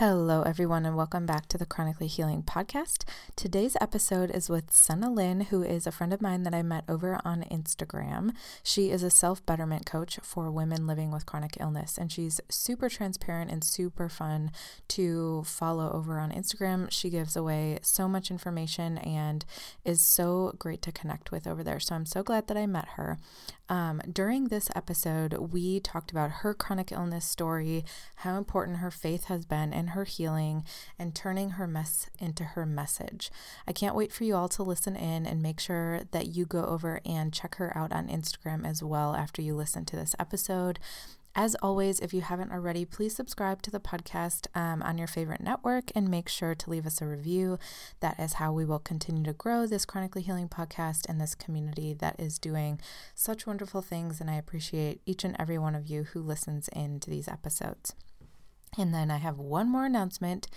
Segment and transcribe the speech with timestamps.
[0.00, 3.04] Hello, everyone, and welcome back to the Chronically Healing Podcast.
[3.36, 6.84] Today's episode is with Senna Lynn, who is a friend of mine that I met
[6.88, 8.30] over on Instagram.
[8.62, 12.88] She is a self betterment coach for women living with chronic illness, and she's super
[12.88, 14.52] transparent and super fun
[14.88, 16.90] to follow over on Instagram.
[16.90, 19.44] She gives away so much information and
[19.84, 21.78] is so great to connect with over there.
[21.78, 23.18] So I'm so glad that I met her.
[23.70, 27.84] Um, during this episode, we talked about her chronic illness story,
[28.16, 30.64] how important her faith has been in her healing,
[30.98, 33.30] and turning her mess into her message.
[33.68, 36.64] I can't wait for you all to listen in and make sure that you go
[36.64, 40.80] over and check her out on Instagram as well after you listen to this episode.
[41.34, 45.40] As always, if you haven't already, please subscribe to the podcast um, on your favorite
[45.40, 47.58] network and make sure to leave us a review.
[48.00, 51.94] That is how we will continue to grow this chronically healing podcast and this community
[51.94, 52.80] that is doing
[53.14, 54.20] such wonderful things.
[54.20, 57.94] And I appreciate each and every one of you who listens in to these episodes.
[58.76, 60.48] And then I have one more announcement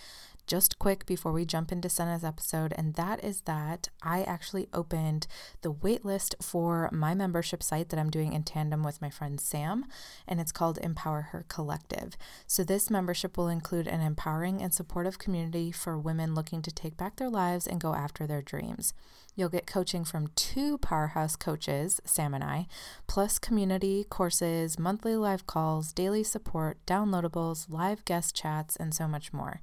[0.47, 5.27] just quick before we jump into Senna's episode, and that is that I actually opened
[5.61, 9.85] the waitlist for my membership site that I'm doing in tandem with my friend Sam,
[10.27, 12.17] and it's called Empower Her Collective.
[12.47, 16.97] So, this membership will include an empowering and supportive community for women looking to take
[16.97, 18.93] back their lives and go after their dreams.
[19.35, 22.67] You'll get coaching from two powerhouse coaches, Sam and I,
[23.07, 29.33] plus community courses, monthly live calls, daily support, downloadables, live guest chats, and so much
[29.33, 29.61] more.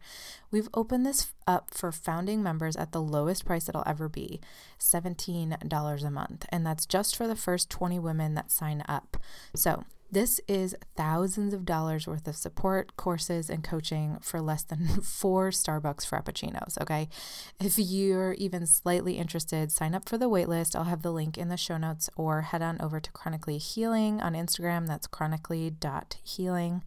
[0.51, 4.41] We've opened this up for founding members at the lowest price it'll ever be
[4.79, 6.47] $17 a month.
[6.49, 9.17] And that's just for the first 20 women that sign up.
[9.55, 14.87] So this is thousands of dollars worth of support, courses, and coaching for less than
[15.03, 16.81] four Starbucks Frappuccinos.
[16.81, 17.09] Okay.
[17.61, 20.75] If you're even slightly interested, sign up for the waitlist.
[20.75, 24.21] I'll have the link in the show notes or head on over to Chronically Healing
[24.21, 24.87] on Instagram.
[24.87, 26.83] That's chronically.healing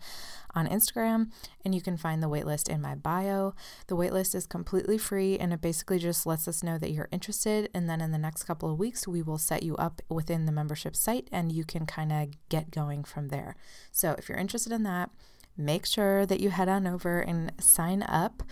[0.55, 1.31] on Instagram,
[1.63, 3.53] and you can find the waitlist in my bio.
[3.87, 7.69] The waitlist is completely free and it basically just lets us know that you're interested.
[7.73, 10.51] And then in the next couple of weeks, we will set you up within the
[10.51, 13.55] membership site and you can kind of get going from there.
[13.91, 15.09] So if you're interested in that,
[15.57, 18.44] make sure that you head on over and sign up.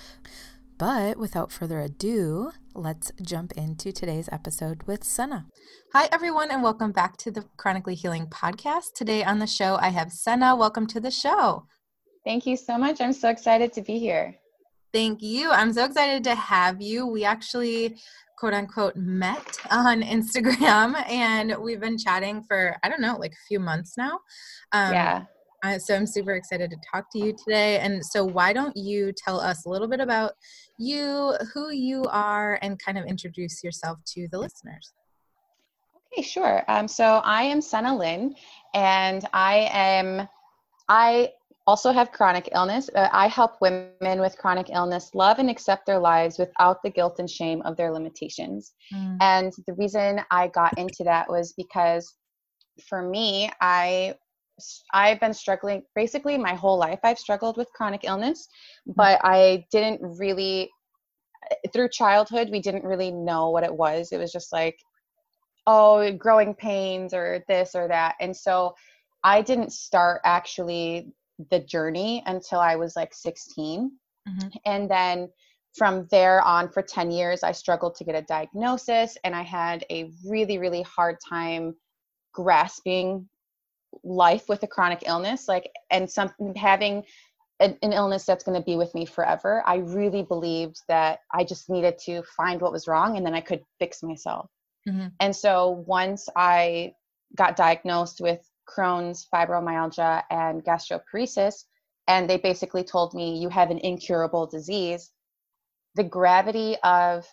[0.78, 5.46] But without further ado, let's jump into today's episode with Senna.
[5.94, 8.94] Hi, everyone, and welcome back to the Chronically Healing Podcast.
[8.96, 10.56] Today on the show, I have Senna.
[10.56, 11.68] Welcome to the show.
[12.24, 13.02] Thank you so much.
[13.02, 14.36] I'm so excited to be here.
[14.94, 15.50] Thank you.
[15.50, 17.08] I'm so excited to have you.
[17.08, 17.98] We actually,
[18.38, 23.48] quote unquote, met on Instagram and we've been chatting for, I don't know, like a
[23.48, 24.20] few months now.
[24.72, 25.24] Um, yeah.
[25.64, 27.78] Uh, so I'm super excited to talk to you today.
[27.80, 30.34] And so, why don't you tell us a little bit about
[30.80, 34.92] you, who you are, and kind of introduce yourself to the listeners?
[36.12, 36.64] Okay, sure.
[36.68, 38.34] Um, so I am Senna Lynn,
[38.74, 40.28] and I am
[40.90, 41.30] I
[41.68, 42.90] also have chronic illness.
[42.96, 47.20] Uh, I help women with chronic illness love and accept their lives without the guilt
[47.20, 48.74] and shame of their limitations.
[48.94, 49.18] Mm.
[49.22, 52.16] And the reason I got into that was because
[52.88, 54.16] for me, I
[54.94, 57.00] I've been struggling basically my whole life.
[57.04, 58.48] I've struggled with chronic illness,
[58.88, 58.96] mm.
[58.96, 60.70] but I didn't really
[61.74, 64.12] through childhood we didn't really know what it was.
[64.12, 64.78] It was just like
[65.68, 68.16] oh, growing pains or this or that.
[68.20, 68.74] And so
[69.24, 71.14] I didn't start actually
[71.50, 73.91] the journey until I was like 16.
[74.28, 74.47] Mm-hmm.
[74.66, 75.29] And then
[75.75, 79.85] from there on for 10 years, I struggled to get a diagnosis and I had
[79.90, 81.75] a really, really hard time
[82.34, 83.28] grasping
[84.03, 87.03] life with a chronic illness, like, and something having
[87.59, 89.63] an, an illness that's going to be with me forever.
[89.66, 93.41] I really believed that I just needed to find what was wrong and then I
[93.41, 94.50] could fix myself.
[94.88, 95.08] Mm-hmm.
[95.19, 96.94] And so once I
[97.35, 98.40] got diagnosed with
[98.76, 101.66] Crohn's, fibromyalgia, and gastroparesis.
[102.08, 105.12] And they basically told me, you have an incurable disease.
[105.96, 107.26] The gravity of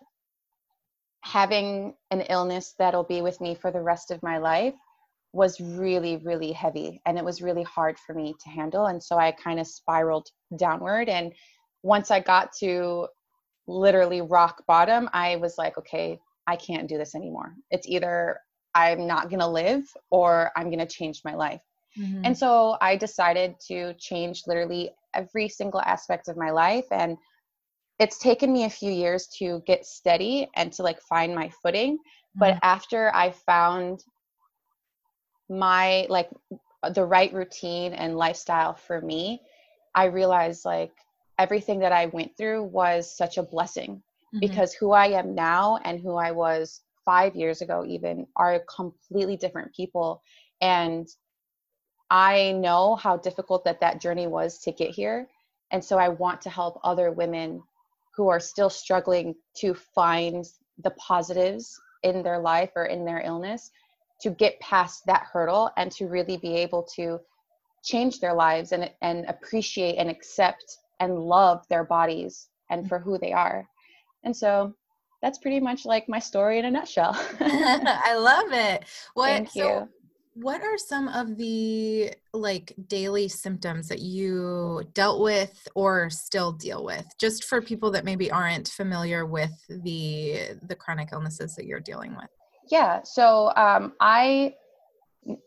[1.23, 4.75] having an illness that'll be with me for the rest of my life
[5.33, 7.01] was really, really heavy.
[7.07, 8.87] And it was really hard for me to handle.
[8.87, 11.09] And so I kind of spiraled downward.
[11.09, 11.33] And
[11.83, 13.09] once I got to
[13.67, 17.55] literally rock bottom, I was like, okay, I can't do this anymore.
[17.71, 18.39] It's either
[18.79, 21.61] I'm not going to live or I'm going to change my life.
[21.99, 22.23] Mm-hmm.
[22.25, 26.87] And so I decided to change literally every single aspect of my life.
[26.93, 27.19] And
[27.99, 31.95] it's taken me a few years to get steady and to like find my footing.
[31.95, 32.39] Mm-hmm.
[32.39, 34.05] But after I found
[35.49, 36.31] my like
[36.95, 39.41] the right routine and lifestyle for me,
[39.93, 40.93] I realized like
[41.37, 44.39] everything that I went through was such a blessing mm-hmm.
[44.39, 49.37] because who I am now and who I was five years ago even are completely
[49.37, 50.23] different people.
[50.61, 51.09] And
[52.11, 55.19] i know how difficult that that journey was to get here.
[55.73, 57.63] And so i want to help other women
[58.15, 60.45] who are still struggling to find
[60.85, 61.67] the positives
[62.03, 63.71] in their life or in their illness
[64.23, 67.05] to get past that hurdle and to really be able to
[67.85, 70.67] change their lives and and appreciate and accept
[71.01, 72.89] and love their bodies and mm-hmm.
[72.89, 73.67] for who they are.
[74.25, 74.75] And so
[75.23, 77.15] that's pretty much like my story in a nutshell.
[77.41, 78.85] I love it.
[79.15, 79.63] What Thank you.
[79.63, 79.89] So
[80.35, 86.85] what are some of the like daily symptoms that you dealt with or still deal
[86.85, 87.05] with?
[87.19, 92.15] Just for people that maybe aren't familiar with the the chronic illnesses that you're dealing
[92.15, 92.29] with.
[92.71, 94.55] Yeah so um, i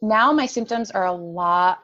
[0.02, 1.80] now my symptoms are a lot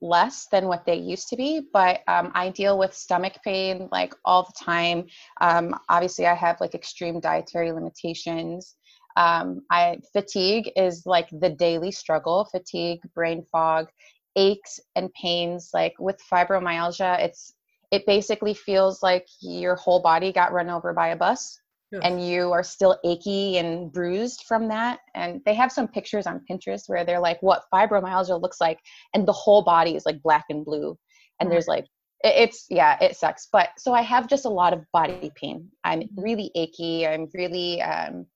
[0.00, 4.14] less than what they used to be but um, i deal with stomach pain like
[4.24, 5.04] all the time
[5.40, 8.76] um, obviously i have like extreme dietary limitations
[9.16, 12.44] um, I fatigue is like the daily struggle.
[12.44, 13.88] Fatigue, brain fog,
[14.36, 15.70] aches and pains.
[15.72, 17.54] Like with fibromyalgia, it's
[17.90, 21.58] it basically feels like your whole body got run over by a bus.
[21.96, 22.02] Yes.
[22.04, 25.00] And you are still achy and bruised from that.
[25.14, 28.78] And they have some pictures on Pinterest where they're like, what fibromyalgia looks like.
[29.14, 30.98] And the whole body is like black and blue.
[31.40, 31.50] And mm-hmm.
[31.50, 31.86] there's like,
[32.22, 33.48] it's, yeah, it sucks.
[33.52, 35.68] But so I have just a lot of body pain.
[35.84, 36.20] I'm mm-hmm.
[36.20, 37.06] really achy.
[37.06, 38.26] I'm really, um,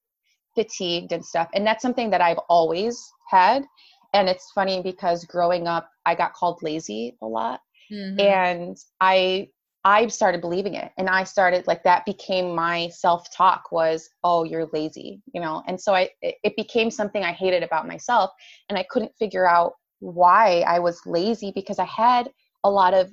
[0.55, 1.49] fatigued and stuff.
[1.55, 3.65] And that's something that I've always had.
[4.13, 7.61] And it's funny because growing up, I got called lazy a lot.
[7.93, 8.21] Mm-hmm.
[8.21, 9.49] And I
[9.85, 14.69] I started believing it and I started like that became my self-talk was oh you're
[14.73, 18.31] lazy you know and so I it became something I hated about myself
[18.69, 22.31] and I couldn't figure out why I was lazy because I had
[22.65, 23.11] a lot of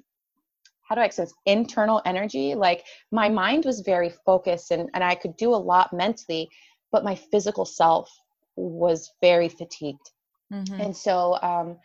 [0.81, 5.15] how do I express internal energy like my mind was very focused and and I
[5.15, 6.49] could do a lot mentally
[6.91, 8.09] but my physical self
[8.57, 10.11] was very fatigued
[10.51, 10.81] mm-hmm.
[10.81, 11.77] and so um,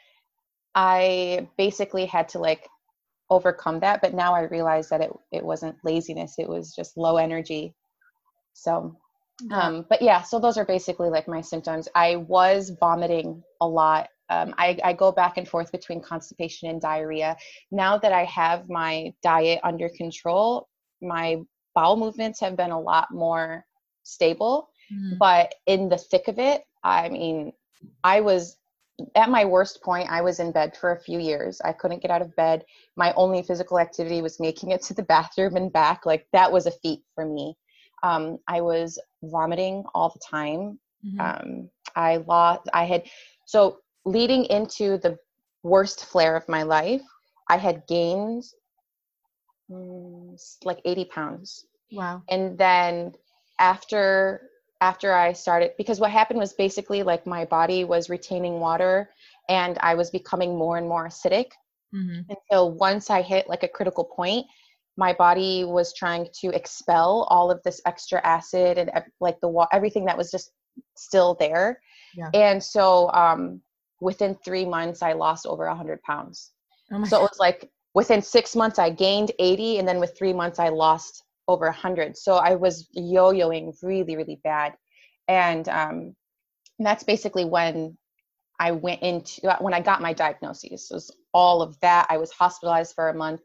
[0.74, 2.66] i basically had to like
[3.32, 7.16] overcome that but now i realize that it, it wasn't laziness it was just low
[7.16, 7.74] energy.
[8.54, 8.96] So
[9.50, 11.88] um, but yeah so those are basically like my symptoms.
[11.94, 14.08] I was vomiting a lot.
[14.28, 17.36] Um, I, I go back and forth between constipation and diarrhea.
[17.70, 20.68] Now that i have my diet under control
[21.02, 21.38] my
[21.74, 23.64] bowel movements have been a lot more
[24.02, 24.68] stable.
[24.92, 25.16] Mm-hmm.
[25.18, 27.52] But in the thick of it, I mean,
[28.04, 28.56] I was
[29.14, 31.60] at my worst point, I was in bed for a few years.
[31.64, 32.64] I couldn't get out of bed.
[32.96, 36.06] My only physical activity was making it to the bathroom and back.
[36.06, 37.56] Like that was a feat for me.
[38.02, 40.78] Um, I was vomiting all the time.
[41.06, 41.20] Mm-hmm.
[41.20, 43.04] Um, I lost, I had,
[43.46, 45.16] so leading into the
[45.62, 47.02] worst flare of my life,
[47.48, 48.44] I had gained
[49.70, 51.66] mm, like 80 pounds.
[51.92, 52.22] Wow.
[52.28, 53.12] And then
[53.58, 54.48] after
[54.82, 59.08] after I started because what happened was basically like my body was retaining water
[59.48, 61.52] and I was becoming more and more acidic.
[61.94, 62.22] Mm-hmm.
[62.28, 64.44] And so once I hit like a critical point,
[64.96, 68.90] my body was trying to expel all of this extra acid and
[69.20, 70.50] like the wa- everything that was just
[70.96, 71.80] still there.
[72.16, 72.30] Yeah.
[72.34, 73.60] And so um,
[74.00, 76.50] within three months, I lost over a hundred pounds.
[76.92, 77.18] Oh so God.
[77.18, 80.70] it was like within six months, I gained 80, and then with three months, I
[80.70, 84.74] lost over 100 so i was yo-yoing really really bad.
[85.28, 86.16] And um,
[86.78, 87.96] that's basically when
[88.60, 92.06] i went into when i got my diagnosis it was all of that.
[92.10, 93.40] I was hospitalized for a month.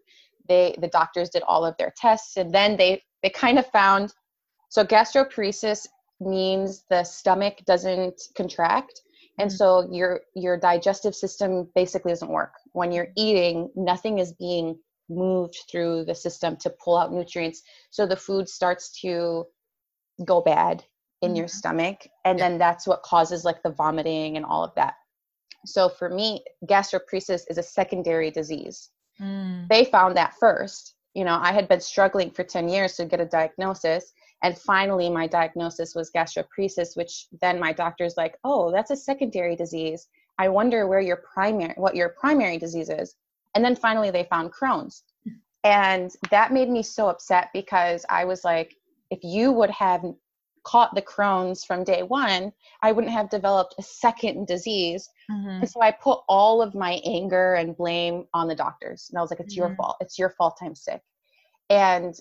[0.48, 4.14] They the doctors did all of their tests and then they they kind of found
[4.70, 5.88] so gastroparesis
[6.20, 9.02] means the stomach doesn't contract.
[9.40, 9.58] And mm-hmm.
[9.58, 12.54] so your your digestive system basically doesn't work.
[12.74, 18.06] When you're eating nothing is being moved through the system to pull out nutrients so
[18.06, 19.46] the food starts to
[20.26, 20.84] go bad
[21.22, 21.38] in mm-hmm.
[21.38, 22.50] your stomach and yeah.
[22.50, 24.96] then that's what causes like the vomiting and all of that
[25.66, 28.90] so for me gastroparesis is a secondary disease
[29.22, 29.68] mm.
[29.70, 33.22] they found that first you know i had been struggling for 10 years to get
[33.22, 38.92] a diagnosis and finally my diagnosis was gastroparesis which then my doctor's like oh that's
[38.92, 43.16] a secondary disease i wonder where your primary what your primary disease is
[43.58, 45.02] and then finally they found Crohn's.
[45.64, 48.76] And that made me so upset because I was like,
[49.10, 50.06] if you would have
[50.64, 55.10] caught the Crohn's from day one, I wouldn't have developed a second disease.
[55.32, 55.62] Mm-hmm.
[55.62, 59.08] And so I put all of my anger and blame on the doctors.
[59.10, 59.70] And I was like, it's mm-hmm.
[59.70, 59.98] your fault.
[60.02, 61.02] It's your fault I'm sick.
[61.72, 62.14] And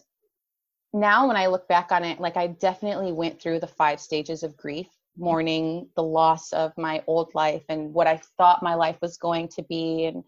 [0.95, 4.43] now when I look back on it, like I definitely went through the five stages
[4.43, 4.89] of grief
[5.19, 9.49] mourning the loss of my old life and what I thought my life was going
[9.49, 10.25] to be and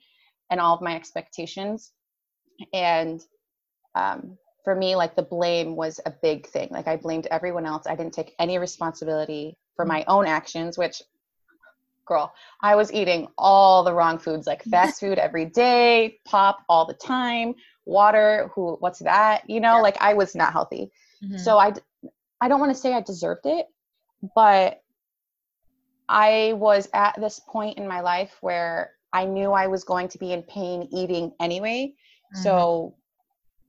[0.50, 1.93] and all of my expectations.
[2.73, 3.21] And
[3.95, 6.69] um, for me like the blame was a big thing.
[6.71, 7.87] Like i blamed everyone else.
[7.87, 11.00] I didn't take any responsibility for my own actions which
[12.05, 16.85] girl i was eating all the wrong foods like fast food every day pop all
[16.85, 19.76] the time water who what's that you know?
[19.76, 19.83] Yeah.
[19.83, 20.90] like i was not healthy.
[21.23, 21.38] Mhm.
[21.38, 23.67] so I don't want to say i deserved it
[24.35, 24.81] but
[26.09, 30.18] i was at this point in my life where i knew i was going to
[30.18, 31.92] be in pain eating anyway
[32.34, 32.42] Mhm.
[32.42, 32.94] so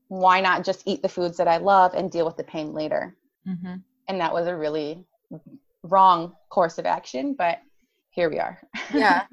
[0.07, 3.15] why not just eat the foods that i love and deal with the pain later
[3.47, 3.83] Mhm.
[4.07, 5.05] and that was a really
[5.83, 7.59] wrong course of action but
[8.09, 8.59] here we are
[8.93, 9.25] yeah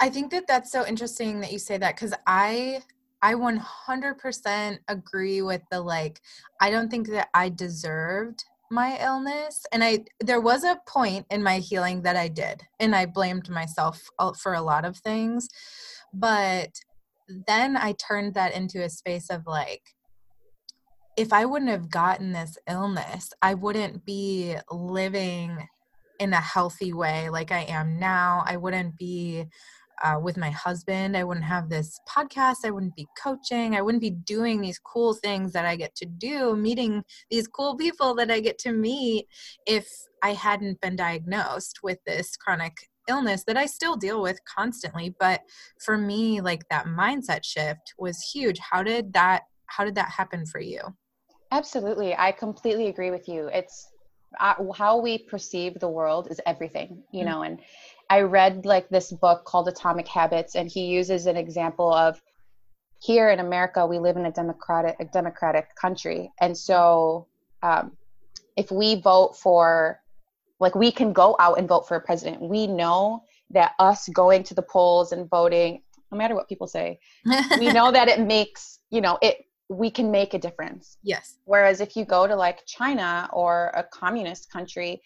[0.00, 2.82] i think that that's so interesting that you say that because i
[3.22, 6.20] i 100% agree with the like
[6.60, 11.42] i don't think that i deserved my illness and i there was a point in
[11.42, 14.02] my healing that i did and i blamed myself
[14.40, 15.48] for a lot of things
[16.12, 16.70] but
[17.46, 19.94] then i turned that into a space of like
[21.16, 25.68] if i wouldn't have gotten this illness i wouldn't be living
[26.18, 28.42] in a healthy way like I am now.
[28.46, 29.46] I wouldn't be
[30.02, 31.16] uh, with my husband.
[31.16, 32.56] I wouldn't have this podcast.
[32.64, 33.74] I wouldn't be coaching.
[33.74, 37.76] I wouldn't be doing these cool things that I get to do, meeting these cool
[37.76, 39.26] people that I get to meet
[39.66, 39.88] if
[40.22, 42.76] I hadn't been diagnosed with this chronic
[43.08, 45.14] illness that I still deal with constantly.
[45.18, 45.40] But
[45.84, 48.58] for me, like that mindset shift was huge.
[48.58, 50.80] How did that how did that happen for you?
[51.52, 52.14] Absolutely.
[52.16, 53.48] I completely agree with you.
[53.52, 53.88] It's
[54.40, 57.26] uh, how we perceive the world is everything, you Mhm.
[57.26, 57.42] know.
[57.42, 57.60] And
[58.08, 62.20] I read like this book called Atomic Habits, and he uses an example of
[63.00, 66.32] here in America, we live in a democratic, a democratic country.
[66.40, 67.26] And so
[67.62, 67.92] um,
[68.56, 70.00] if we vote for,
[70.60, 74.42] like, we can go out and vote for a president, we know that us going
[74.44, 76.98] to the polls and voting, no matter what people say,
[77.58, 80.96] we know that it makes, you know, it, we can make a difference.
[81.02, 81.38] yes.
[81.44, 85.02] Whereas if you go to like China or a communist country,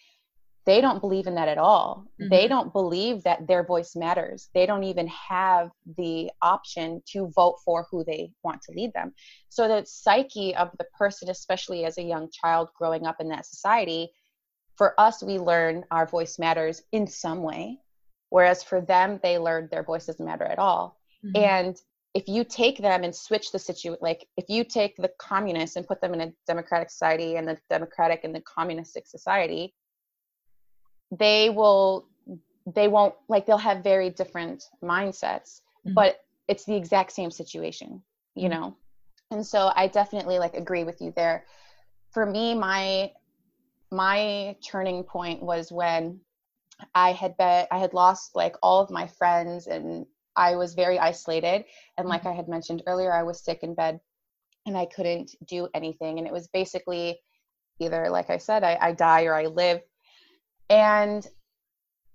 [0.66, 2.06] they don't believe in that at all.
[2.18, 2.48] They Mhm.
[2.48, 4.50] don't believe that their voice matters.
[4.54, 9.14] They don't even have the option to vote for who they want to lead them.
[9.48, 13.46] So the psyche of the person, especially as a young child growing up in that
[13.46, 14.12] society,
[14.76, 17.80] for us, we learn our voice matters in some way.
[18.28, 21.34] Whereas for them, they learned their voice doesn't matter at all Mhm.
[21.34, 21.82] and
[22.14, 25.86] if you take them and switch the situation like if you take the communists and
[25.86, 29.72] put them in a democratic society and the democratic and the communistic society
[31.10, 32.08] they will
[32.74, 35.94] they won't like they'll have very different mindsets Mhm.
[35.94, 36.16] but
[36.48, 38.02] it's the exact same situation
[38.34, 38.50] you Mhm.
[38.50, 38.76] know?
[39.30, 41.46] And so i definitely like agree with you there.
[42.12, 43.12] For me my
[43.90, 46.20] my turning point was when
[46.94, 50.98] i had bet i had lost like all of my friends and i was very
[50.98, 51.64] isolated.
[51.98, 54.00] And like i had mentioned earlier i was sick in bed
[54.66, 56.18] and i couldn't do anything.
[56.18, 57.20] And it was basically
[57.80, 59.80] either like i said i, I die or i live
[60.70, 61.26] and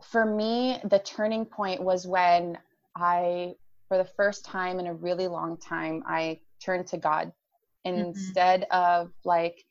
[0.01, 2.57] for me the turning point was when
[2.95, 3.53] i
[3.87, 7.31] for the first time in a really long time i turned to god.
[7.85, 7.99] Mm-hmm.
[7.99, 9.63] Instead of like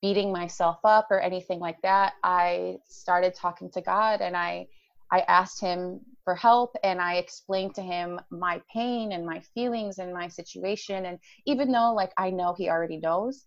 [0.00, 4.66] beating myself up or anything like that i started talking to god and i
[5.12, 9.98] i asked him for help and i explained to him my pain and my feelings
[9.98, 11.06] and my situation.
[11.06, 13.44] And even though like i know he already knows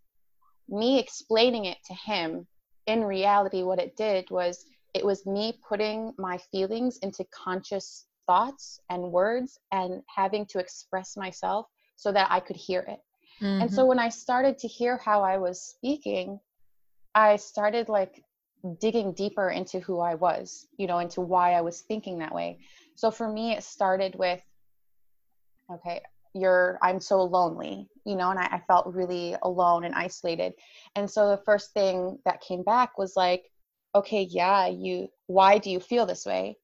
[0.69, 2.47] me explaining it to him
[2.87, 4.65] in reality what it did was
[4.95, 11.15] it was me putting my feelings into conscious thoughts and words and having to express
[11.15, 12.99] myself so that i could hear it
[13.41, 13.89] and so mm-hmm.
[13.89, 16.39] when I started to hear how I was speaking,
[17.13, 18.23] I started like
[18.79, 22.59] digging deeper into who I was, you know, into why I was thinking that way.
[22.95, 24.41] So for me, it started with,
[25.71, 26.01] okay,
[26.33, 30.53] you're, I'm so lonely, you know, and I, I felt really alone and isolated.
[30.95, 33.51] And so the first thing that came back was like,
[33.95, 36.57] okay, yeah, you, why do you feel this way?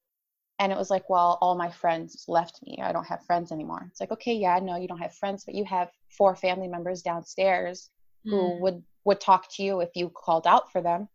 [0.60, 2.80] And it was like, well, all my friends left me.
[2.82, 3.88] I don't have friends anymore.
[3.90, 7.02] It's like, okay, yeah, no, you don't have friends, but you have four family members
[7.02, 7.90] downstairs
[8.30, 8.60] who Mm.
[8.62, 11.10] would would talk to you if you called out for them.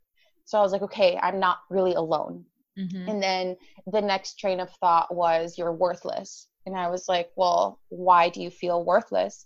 [0.44, 2.44] So I was like, okay, I'm not really alone.
[2.76, 3.06] Mhm.
[3.08, 3.56] And then
[3.87, 6.49] the next train of thought was you're worthless.
[6.66, 9.44] And I was like, well, why do you feel worthless?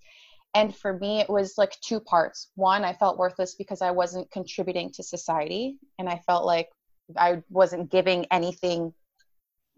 [0.54, 2.50] And for me, it was like two parts.
[2.57, 6.69] One, I felt worthless because I wasn't contributing to society and I felt like
[7.16, 8.92] I wasn't giving anything,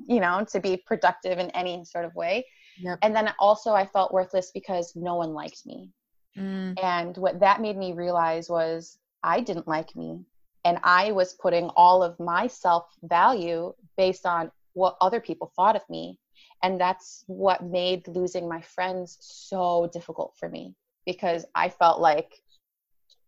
[0.07, 2.47] you know, to be productive in any sort of way.
[2.79, 2.99] Yep.
[3.03, 5.91] And then also, I felt worthless because no one liked me.
[6.37, 6.83] Mm.
[6.83, 10.21] And what that made me realize was I didn't like me.
[10.65, 15.77] And I was putting all of my self value based on what other people thought
[15.77, 16.19] of me.
[16.63, 20.75] And that's what made losing my friends so difficult for me
[21.07, 22.33] because I felt like,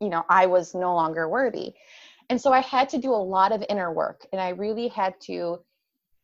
[0.01, 1.75] you know, I was no longer worthy.
[2.31, 5.15] And so I had to do a lot of inner work and I really had
[5.23, 5.59] to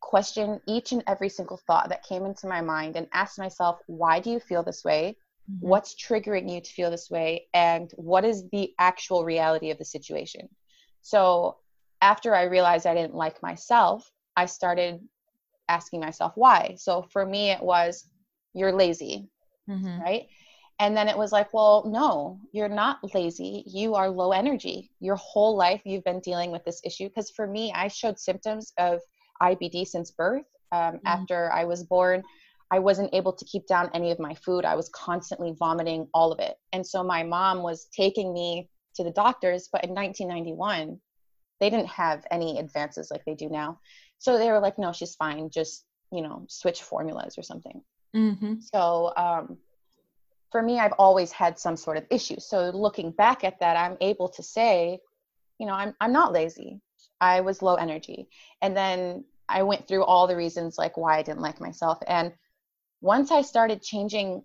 [0.00, 4.18] question each and every single thought that came into my mind and ask myself, why
[4.18, 5.16] do you feel this way?
[5.50, 5.68] mm-hmm.
[5.68, 9.84] what's triggering you to feel this way and what is the actual reality of the
[9.84, 10.48] situation
[11.02, 11.56] so
[12.02, 15.00] after i realized i didn't like myself i started
[15.68, 18.08] asking myself why so for me it was
[18.54, 19.28] you're lazy
[19.68, 20.00] mm-hmm.
[20.00, 20.26] right
[20.80, 25.16] and then it was like well no you're not lazy you are low energy your
[25.16, 29.00] whole life you've been dealing with this issue because for me i showed symptoms of
[29.42, 31.06] ibd since birth um, mm-hmm.
[31.06, 32.22] after i was born
[32.70, 34.64] I wasn't able to keep down any of my food.
[34.64, 36.54] I was constantly vomiting all of it.
[36.72, 41.00] And so my mom was taking me to the doctors, but in 1991,
[41.58, 43.80] they didn't have any advances like they do now.
[44.20, 45.50] So they were like, no, she's fine.
[45.50, 47.82] Just, you know, switch formulas or something.
[48.14, 48.60] Mm-hmm.
[48.60, 49.56] So um,
[50.52, 52.38] for me, I've always had some sort of issue.
[52.38, 55.00] So looking back at that, I'm able to say,
[55.58, 56.80] you know, I'm, I'm not lazy.
[57.20, 58.28] I was low energy.
[58.60, 61.98] And then I went through all the reasons like why I didn't like myself.
[62.06, 62.32] And
[63.00, 64.44] once I started changing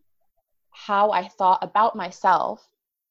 [0.71, 2.65] how I thought about myself,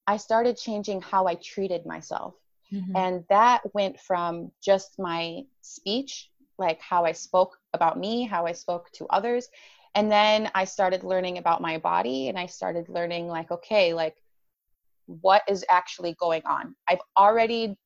[0.07, 2.35] I started changing how I treated myself.
[2.73, 2.97] Mm-hmm.
[2.97, 8.53] And that went from just my speech, like how I spoke about me, how I
[8.53, 9.49] spoke to others.
[9.95, 14.17] And then I started learning about my body and I started learning, like, okay, like,
[15.07, 16.75] what is actually going on?
[16.89, 17.77] I've already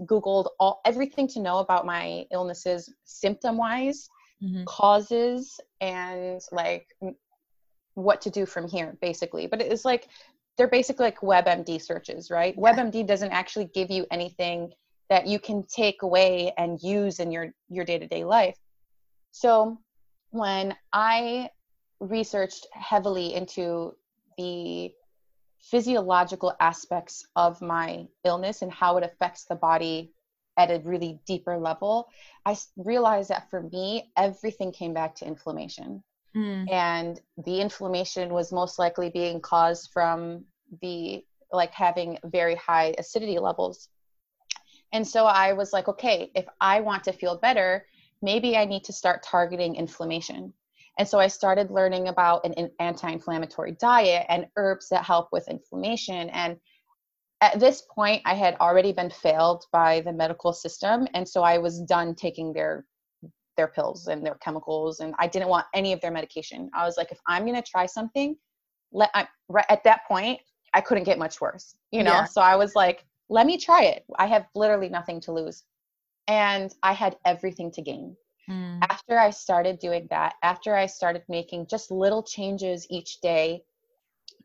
[0.00, 4.08] Googled all everything to know about my illnesses symptom wise
[4.42, 4.64] mm-hmm.
[4.64, 6.86] causes and like
[7.94, 10.08] what to do from here basically but it's like
[10.56, 12.62] they're basically like webmd searches right yeah.
[12.62, 14.70] webmd doesn't actually give you anything
[15.10, 18.56] that you can take away and use in your your day-to-day life
[19.30, 19.78] so
[20.30, 21.48] when i
[22.00, 23.94] researched heavily into
[24.36, 24.92] the
[25.60, 30.12] physiological aspects of my illness and how it affects the body
[30.56, 32.08] at a really deeper level,
[32.44, 36.02] I realized that for me, everything came back to inflammation.
[36.36, 36.70] Mm.
[36.70, 40.44] And the inflammation was most likely being caused from
[40.82, 43.88] the like having very high acidity levels.
[44.92, 47.84] And so I was like, okay, if I want to feel better,
[48.22, 50.52] maybe I need to start targeting inflammation.
[50.98, 55.48] And so I started learning about an anti inflammatory diet and herbs that help with
[55.48, 56.28] inflammation.
[56.30, 56.58] And
[57.40, 61.58] at this point i had already been failed by the medical system and so i
[61.58, 62.84] was done taking their
[63.56, 66.96] their pills and their chemicals and i didn't want any of their medication i was
[66.96, 68.36] like if i'm going to try something
[68.92, 70.40] let I, right at that point
[70.74, 72.24] i couldn't get much worse you know yeah.
[72.24, 75.64] so i was like let me try it i have literally nothing to lose
[76.26, 78.16] and i had everything to gain
[78.48, 78.78] mm.
[78.82, 83.62] after i started doing that after i started making just little changes each day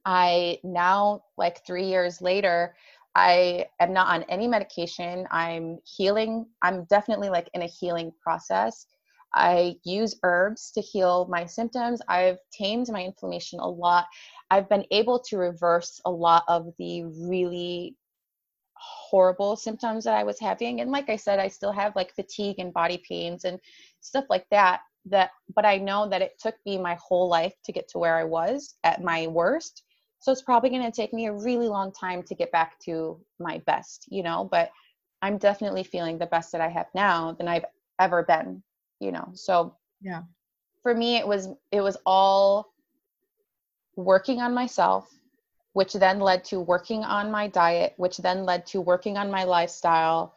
[0.06, 2.76] I now, like three years later,
[3.15, 5.28] I am not on any medication.
[5.32, 6.48] I'm healing.
[6.62, 8.88] I'm definitely like in a healing process.
[9.36, 12.02] I use herbs to heal my symptoms.
[12.08, 14.06] I've tamed my inflammation a lot.
[14.52, 17.96] I've been able to reverse a lot of the really
[18.84, 20.82] horrible symptoms that I was having.
[20.82, 23.60] And like I said, I still have like fatigue and body pains and
[24.02, 24.82] stuff like that.
[25.06, 28.17] That, but I know that it took me my whole life to get to where
[28.17, 29.84] I was at my worst
[30.24, 33.19] so it's probably going to take me a really long time to get back to
[33.39, 34.72] my best you know but
[35.22, 37.65] i'm definitely feeling the best that i have now than i've
[38.00, 38.63] ever been
[39.02, 40.22] you know so yeah
[40.82, 42.74] for me it was it was all
[43.98, 45.10] working on myself
[45.73, 49.43] which then led to working on my diet which then led to working on my
[49.43, 50.36] lifestyle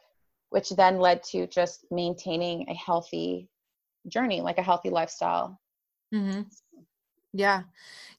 [0.51, 3.49] which then led to just maintaining a healthy
[4.09, 5.61] journey like a healthy lifestyle
[6.13, 6.43] mm-hmm.
[7.37, 7.63] Yeah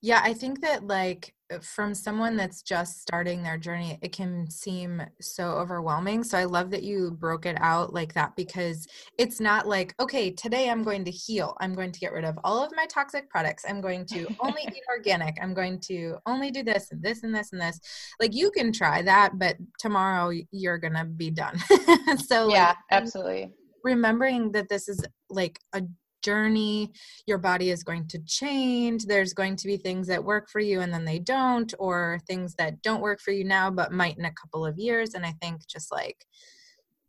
[0.02, 4.50] yeah i think that like uh, from someone that's just starting their journey, it can
[4.50, 6.24] seem so overwhelming.
[6.24, 10.32] So I love that you broke it out like that because it's not like, okay,
[10.32, 11.56] today I'm going to heal.
[11.62, 13.64] I'm going to get rid of all of my toxic products.
[13.68, 15.38] I'm going to only eat organic.
[15.42, 17.80] I'm going to only do this and this and this and this.
[18.20, 21.58] Like you can try that, but tomorrow you're going to be done.
[22.18, 23.52] so, yeah, like, absolutely.
[23.84, 25.82] Remembering that this is like a
[26.22, 26.92] journey.
[27.26, 29.06] Your body is going to change.
[29.06, 32.56] There's going to be things that work for you and then they don't, or things
[32.56, 35.14] that don't work for you now but might in a couple of years.
[35.14, 36.26] And I think just like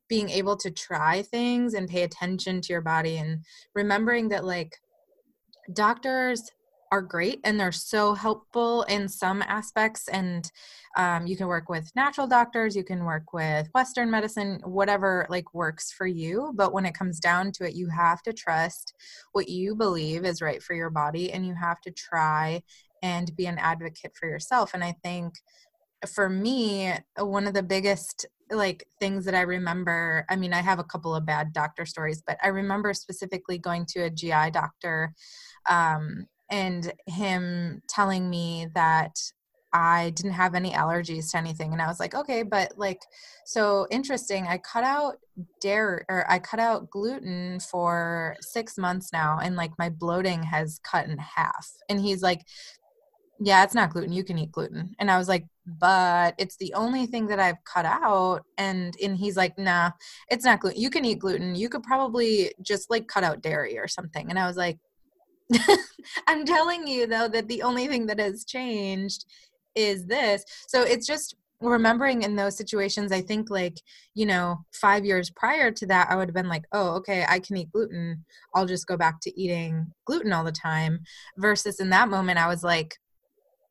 [0.08, 3.44] being able to try things and pay attention to your body and
[3.74, 4.74] remembering that like
[5.74, 6.42] doctors
[6.90, 10.50] are great and they're so helpful in some aspects and
[10.96, 15.54] um, you can work with natural doctors you can work with western medicine whatever like
[15.54, 18.94] works for you but when it comes down to it you have to trust
[19.32, 22.62] what you believe is right for your body and you have to try
[23.02, 25.34] and be an advocate for yourself and i think
[26.06, 30.78] for me one of the biggest like things that i remember i mean i have
[30.78, 35.12] a couple of bad doctor stories but i remember specifically going to a gi doctor
[35.68, 39.18] um, and him telling me that
[39.72, 41.72] I didn't have any allergies to anything.
[41.72, 43.02] And I was like, okay, but like,
[43.44, 44.46] so interesting.
[44.46, 45.18] I cut out
[45.60, 50.80] dairy or I cut out gluten for six months now, and like my bloating has
[50.82, 51.70] cut in half.
[51.88, 52.46] And he's like,
[53.40, 54.12] yeah, it's not gluten.
[54.12, 54.94] You can eat gluten.
[54.98, 58.42] And I was like, but it's the only thing that I've cut out.
[58.56, 59.90] And and he's like, nah,
[60.30, 60.80] it's not gluten.
[60.80, 61.54] You can eat gluten.
[61.54, 64.30] You could probably just like cut out dairy or something.
[64.30, 64.78] And I was like,
[66.26, 69.24] I'm telling you though that the only thing that has changed
[69.74, 70.44] is this.
[70.66, 73.80] So it's just remembering in those situations, I think like,
[74.14, 77.40] you know, five years prior to that, I would have been like, oh, okay, I
[77.40, 78.24] can eat gluten.
[78.54, 81.00] I'll just go back to eating gluten all the time.
[81.36, 82.96] Versus in that moment, I was like,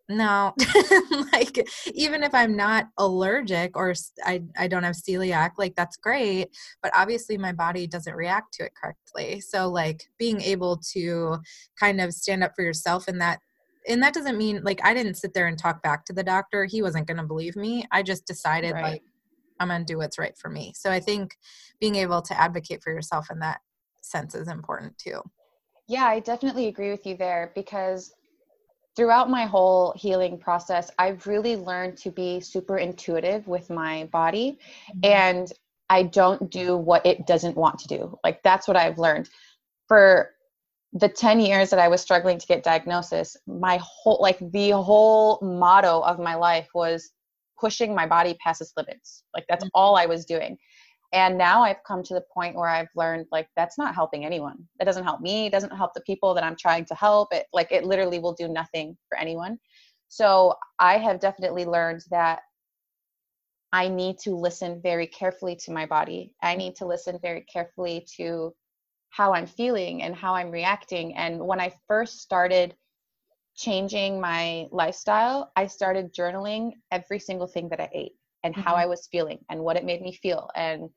[0.10, 0.54] no
[1.34, 3.93] like even if i'm not allergic or
[4.26, 6.48] I, I don't have celiac like that's great
[6.82, 11.38] but obviously my body doesn't react to it correctly so like being able to
[11.80, 13.39] kind of stand up for yourself in that
[13.88, 16.63] and that doesn't mean like i didn't sit there and talk back to the doctor
[16.65, 18.84] he wasn't going to believe me i just decided right.
[18.84, 19.04] like
[19.60, 21.36] i'm going to do what's right for me so i think
[21.82, 23.60] being able to advocate for yourself in that
[24.02, 25.20] sense is important too
[25.89, 28.13] yeah i definitely agree with you there because
[28.98, 34.58] throughout my whole healing process, I've really learned to be super intuitive with my body
[34.90, 35.00] mm-hmm.
[35.04, 35.54] and
[35.90, 38.18] I don't do what it doesn't want to do.
[38.24, 39.30] Like that's what I've learned.
[39.88, 40.32] For
[40.94, 45.40] the 10 years that I was struggling to get diagnosis, my whole like the whole
[45.44, 47.12] motto of my life was
[47.60, 49.24] pushing my body past its limits.
[49.34, 49.80] Like that's mm-hmm.
[49.80, 50.58] all I was doing
[51.13, 54.58] and now i've come to the point where i've learned like that's not helping anyone.
[54.80, 55.46] That doesn't help me.
[55.48, 57.34] It doesn't help the people that i'm trying to help.
[57.34, 59.58] It like it literally will do nothing for anyone.
[60.10, 62.39] So i have definitely learned that
[63.74, 66.34] i need to listen very carefully to my body.
[66.41, 68.54] I need to listen very carefully to
[69.10, 71.15] how i'm feeling and how i'm reacting.
[71.15, 72.76] And when i first started
[73.56, 78.13] changing my lifestyle i started journaling every single thing that i ate
[78.48, 78.68] and mm-hmm.
[78.68, 80.90] how I was feeling and what it made me feel and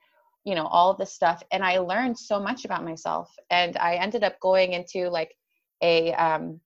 [0.44, 1.42] you know all this stuff.
[1.52, 3.34] And I learned so much about myself.
[3.50, 5.34] And I ended up going into like
[5.82, 6.60] a um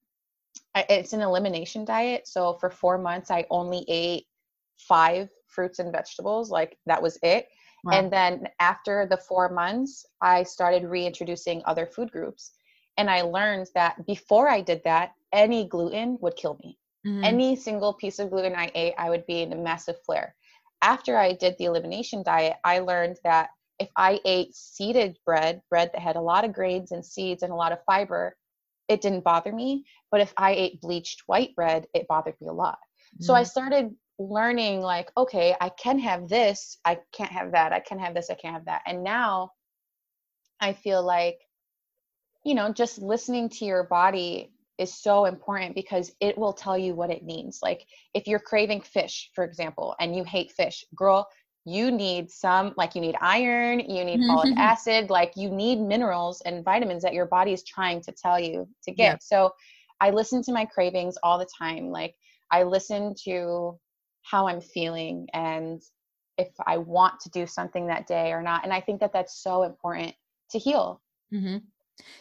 [0.77, 2.29] it's an elimination diet.
[2.29, 4.27] So for 4 months I only ate
[4.77, 6.51] 5 fruits and vegetables.
[6.51, 7.49] Like that was it.
[7.85, 7.99] Wow.
[7.99, 12.53] and then after the 4 months I started reintroducing other food groups.
[12.97, 16.79] And I learned that before I did that any gluten would kill me.
[17.07, 17.25] Mm-hmm.
[17.33, 20.35] any single piece of gluten I ate I would be in a massive flare
[20.83, 25.91] after I did the elimination diet, I learned that if I ate seeded bread, bread
[25.93, 28.37] that had a lot of grains and seeds and a lot of fiber,
[28.89, 29.85] it didn't bother me.
[30.11, 32.79] But if I ate bleached white bread, it bothered me a lot.
[33.21, 33.25] Mm.
[33.25, 33.49] So I mm.
[33.49, 38.15] started learning, like, okay, I can have this, I can't have that, I can have
[38.15, 38.83] this, I can't have that.
[38.87, 39.51] And now
[40.61, 41.41] I feel like,
[42.45, 46.95] you know, just listening to your body is so important because it will tell you
[46.95, 47.61] what it needs.
[47.63, 51.29] Like if you're craving fish, for example, and you hate fish, girl,
[51.65, 56.43] you need some like you need iron, you need folic acid, like you need minerals
[56.43, 59.13] and vitamins that your body is trying to tell you to get.
[59.13, 59.17] Yeah.
[59.21, 59.53] So
[60.01, 61.91] I listen to my cravings all the time.
[61.91, 62.15] Like
[62.51, 63.79] I listen to
[64.23, 65.81] how I'm feeling and
[66.37, 68.65] if I want to do something that day or not.
[68.65, 70.15] And I think that that's so important
[70.51, 71.01] to heal.
[71.33, 71.59] Mm-hmm.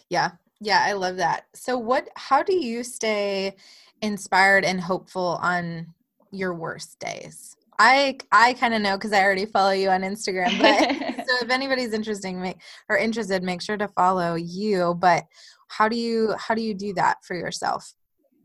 [0.09, 1.45] Yeah, yeah, I love that.
[1.53, 3.55] So what how do you stay
[4.01, 5.93] inspired and hopeful on
[6.31, 7.55] your worst days?
[7.79, 11.49] I I kind of know cuz I already follow you on Instagram, but so if
[11.49, 12.57] anybody's interesting make
[12.89, 15.25] or interested make sure to follow you, but
[15.67, 17.93] how do you how do you do that for yourself?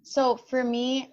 [0.03, 1.13] So for me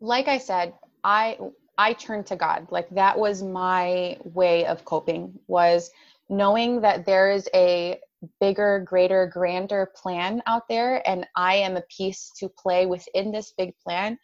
[0.00, 1.38] like I said, I
[1.76, 2.68] I turned to God.
[2.70, 5.90] Like that was my way of coping was
[6.28, 7.98] knowing that there is a
[8.40, 13.52] bigger, greater, grander plan out there, and I am a piece to play within this
[13.56, 14.18] big plan,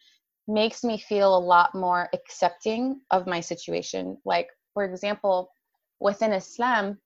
[0.49, 4.19] makes me feel a lot more accepting of my situation.
[4.25, 5.51] Like, for example,
[6.01, 6.99] within Islam,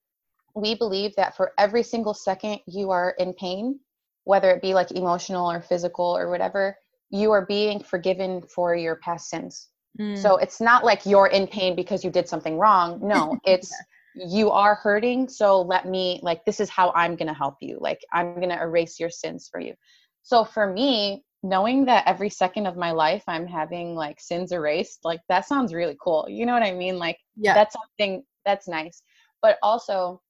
[0.55, 3.81] we believe that for every single second you are in pain,
[4.25, 6.77] whether it be like emotional or physical or whatever,
[7.11, 9.69] you are being forgiven for your past sins.
[10.01, 10.17] Mm.
[10.17, 13.01] So it's not like you're in pain because you did something wrong.
[13.03, 13.73] No, it's
[14.15, 17.79] you are hurting so let me like this is how i'm going to help you.
[17.81, 19.75] Like i'm going to erase your sins for you.
[20.23, 25.01] So for me knowing that every second of my life i'm having like sins erased
[25.05, 26.27] like that sounds really cool.
[26.29, 26.99] You know what i mean?
[26.99, 27.55] Like yeah.
[27.55, 29.03] that's something that's nice.
[29.43, 30.21] But also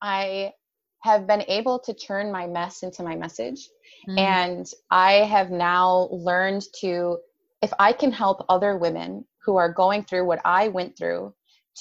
[0.00, 0.52] i
[1.00, 3.68] have been able to turn my mess into my message
[4.08, 4.18] mm.
[4.18, 7.18] and i have now learned to
[7.62, 11.32] if i can help other women who are going through what i went through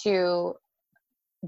[0.03, 0.53] to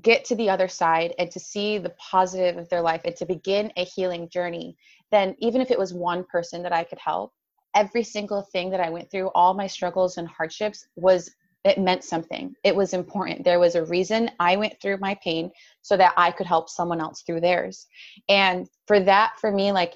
[0.02, 3.25] get to the other side and to see the positive of their life and to
[3.25, 4.75] begin a healing journey,
[5.12, 7.34] then even if it was one person that I could help,
[7.75, 11.32] every single thing that I went through, all my struggles and hardships was
[11.65, 12.54] it meant something.
[12.63, 13.43] It was important.
[13.43, 17.02] There was a reason I went through my pain so that I could help someone
[17.02, 17.88] else through theirs.
[18.30, 19.95] And for that, for me, like,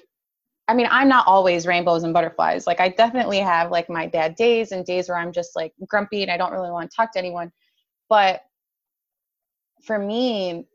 [0.68, 2.66] I mean, I'm not always rainbows and butterflies.
[2.66, 6.22] Like, I definitely have like my bad days and days where I'm just like grumpy
[6.22, 7.50] and I don't really want to talk to anyone.
[8.08, 8.42] But
[9.86, 10.66] for me,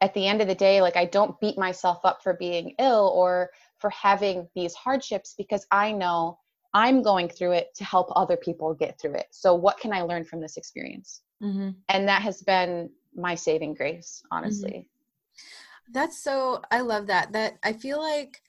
[0.00, 3.12] at the end of the day, like, I don't beat myself up for being ill
[3.14, 6.38] or for having these hardships because I know
[6.72, 9.26] I'm going through it to help other people get through it.
[9.30, 11.22] So, what can I learn from this experience?
[11.42, 11.70] Mm-hmm.
[11.88, 14.70] And that has been my saving grace, honestly.
[14.70, 15.92] Mm-hmm.
[15.92, 17.32] That's so, I love that.
[17.32, 18.40] That I feel like.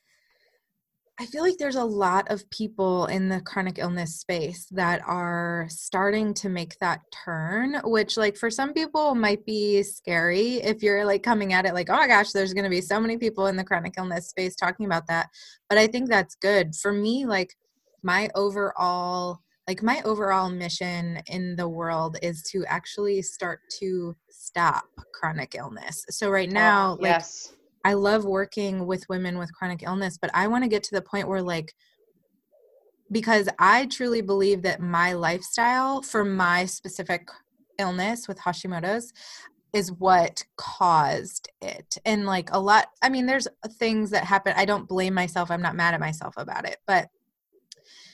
[1.22, 5.68] I feel like there's a lot of people in the chronic illness space that are
[5.70, 11.06] starting to make that turn, which, like, for some people might be scary if you're
[11.06, 13.46] like coming at it like, oh my gosh, there's going to be so many people
[13.46, 15.28] in the chronic illness space talking about that.
[15.70, 16.76] But I think that's good.
[16.76, 17.54] For me, like,
[18.02, 24.86] my overall like my overall mission in the world is to actually start to stop
[25.14, 26.04] chronic illness.
[26.10, 27.54] So right oh, now, oh, like yes.
[27.84, 31.02] I love working with women with chronic illness, but I want to get to the
[31.02, 31.74] point where like
[33.12, 37.28] because I truly believe that my lifestyle for my specific
[37.78, 39.12] illness with Hashimoto's
[39.74, 41.98] is what caused it.
[42.06, 43.48] And like a lot I mean there's
[43.80, 45.52] things that happen I don't blame myself.
[45.52, 47.10] I'm not mad at myself about it, but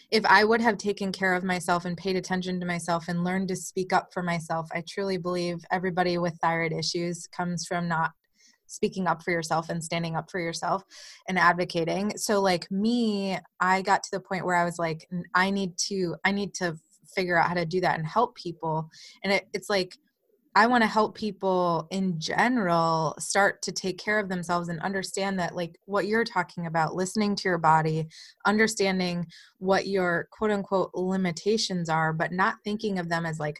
[0.09, 3.49] if I would have taken care of myself and paid attention to myself and learned
[3.49, 8.11] to speak up for myself, I truly believe everybody with thyroid issues comes from not
[8.67, 10.83] speaking up for yourself and standing up for yourself
[11.27, 12.17] and advocating.
[12.17, 16.15] So like me, I got to the point where I was like I need to
[16.23, 16.77] I need to
[17.15, 18.89] figure out how to do that and help people.
[19.23, 19.97] And it, it's like
[20.57, 25.37] I want to help people in general start to take care of themselves and understand
[25.37, 28.07] that, like what you're talking about, listening to your body,
[28.43, 29.27] understanding
[29.59, 33.59] what your quote unquote limitations are, but not thinking of them as like,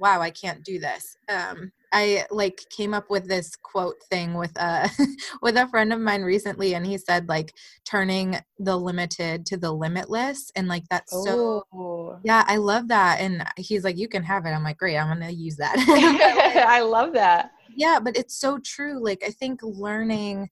[0.00, 1.18] wow, I can't do this.
[1.28, 4.90] Um, I like came up with this quote thing with a
[5.42, 9.72] with a friend of mine recently and he said like turning the limited to the
[9.72, 12.18] limitless and like that's so oh.
[12.24, 14.50] yeah I love that and he's like you can have it.
[14.50, 15.76] I'm like great I'm going to use that.
[16.68, 17.52] I love that.
[17.76, 20.48] Yeah but it's so true like I think learning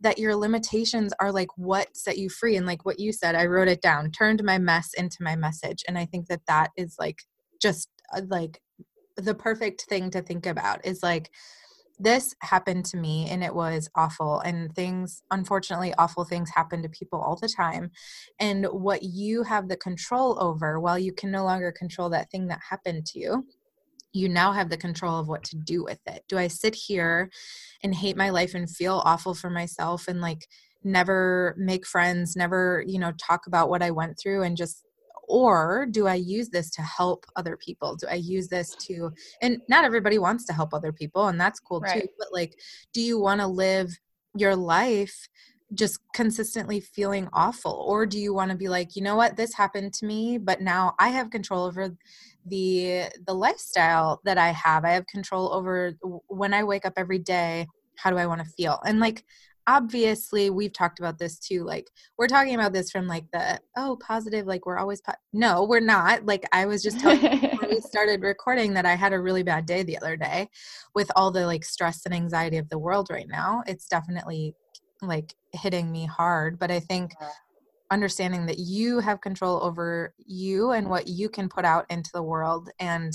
[0.00, 3.46] that your limitations are like what set you free and like what you said I
[3.46, 6.96] wrote it down turned my mess into my message and I think that that is
[6.98, 7.18] like
[7.62, 8.60] just uh, like
[9.16, 11.30] the perfect thing to think about is like
[11.98, 16.88] this happened to me and it was awful and things unfortunately awful things happen to
[16.88, 17.90] people all the time
[18.40, 22.48] and what you have the control over while you can no longer control that thing
[22.48, 23.46] that happened to you
[24.12, 26.24] you now have the control of what to do with it.
[26.28, 27.30] Do i sit here
[27.82, 30.48] and hate my life and feel awful for myself and like
[30.82, 34.84] never make friends never you know talk about what i went through and just
[35.28, 37.96] or do i use this to help other people?
[37.96, 39.10] Do i use this to
[39.42, 42.02] and not everybody wants to help other people and that's cool right.
[42.02, 42.58] too but like
[42.92, 43.90] do you want to live
[44.36, 45.28] your life
[45.72, 47.84] just consistently feeling awful?
[47.88, 49.36] Or do you want to be like you know what?
[49.36, 51.94] This happened to me but now i have control over
[52.46, 54.84] the the lifestyle that i have.
[54.84, 55.94] I have control over
[56.28, 58.80] when i wake up every day how do i want to feel?
[58.84, 59.24] And like
[59.66, 63.96] obviously we've talked about this too like we're talking about this from like the oh
[64.00, 65.12] positive like we're always po-.
[65.32, 69.12] no we're not like i was just telling before we started recording that i had
[69.12, 70.48] a really bad day the other day
[70.94, 74.54] with all the like stress and anxiety of the world right now it's definitely
[75.02, 77.12] like hitting me hard but i think
[77.90, 82.22] understanding that you have control over you and what you can put out into the
[82.22, 83.12] world and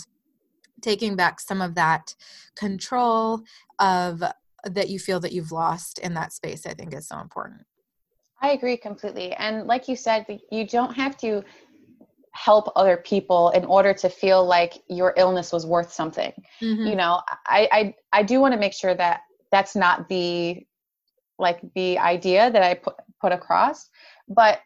[0.81, 2.15] taking back some of that
[2.55, 3.41] control
[3.79, 4.23] of
[4.63, 7.61] that you feel that you've lost in that space i think is so important
[8.41, 11.43] i agree completely and like you said you don't have to
[12.31, 16.85] help other people in order to feel like your illness was worth something mm-hmm.
[16.85, 20.65] you know I, I i do want to make sure that that's not the
[21.37, 23.89] like the idea that i put put across
[24.27, 24.59] but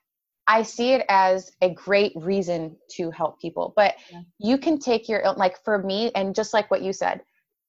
[0.46, 4.22] i see it as a great reason to help people but yeah.
[4.40, 7.22] you can take your like for me and just like what you said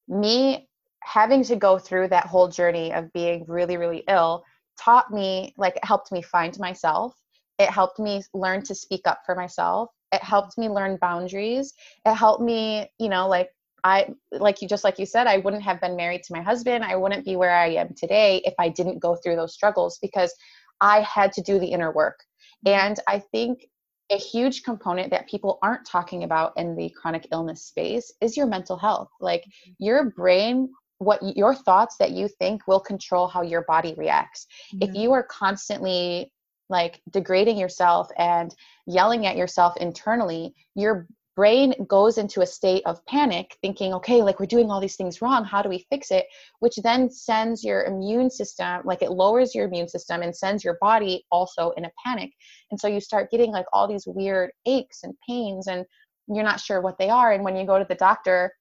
[0.09, 0.69] me
[1.05, 4.45] having to go through that whole journey of being really really ill
[4.81, 7.15] taught me like it helped me find myself.
[7.59, 9.91] It helped me learn to speak up for myself.
[10.13, 11.73] It helped me learn boundaries.
[12.05, 13.51] It helped me you know like
[13.85, 16.85] i like you just like you said i wouldn't have been married to my husband.
[16.85, 20.35] I wouldn't be where i am today if i didn't go through those struggles because
[20.81, 22.19] i had to do the inner work.
[22.67, 23.67] And i think
[24.11, 28.47] a huge component that people aren't talking about in the chronic illness space is your
[28.47, 29.09] mental health.
[29.21, 29.73] Like mm-hmm.
[29.79, 34.47] your brain what your thoughts that you think will control how your body reacts.
[34.75, 34.91] Mm-hmm.
[34.91, 36.33] If you are constantly
[36.71, 38.55] like degrading yourself and
[38.87, 44.39] yelling at yourself internally, your brain goes into a state of panic thinking okay like
[44.39, 46.27] we're doing all these things wrong how do we fix it
[46.61, 50.79] which then sends your immune system like it lowers your immune system and sends your
[50.81, 52.31] body also in a panic
[52.71, 55.85] and so you start getting like all these weird aches and pains and
[56.29, 58.53] you're not sure what they are and when you go to the doctor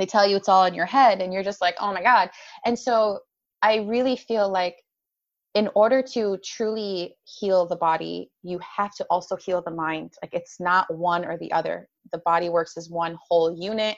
[0.00, 2.30] they tell you it's all in your head and you're just like oh my god
[2.64, 3.18] and so
[3.62, 4.76] i really feel like
[5.54, 10.12] in order to truly heal the body, you have to also heal the mind.
[10.22, 11.88] Like it's not one or the other.
[12.12, 13.96] The body works as one whole unit,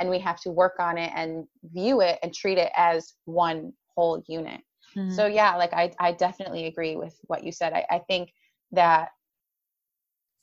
[0.00, 3.72] and we have to work on it and view it and treat it as one
[3.94, 4.60] whole unit.
[4.96, 5.10] Mm-hmm.
[5.10, 7.72] So, yeah, like I, I definitely agree with what you said.
[7.72, 8.32] I, I think
[8.72, 9.08] that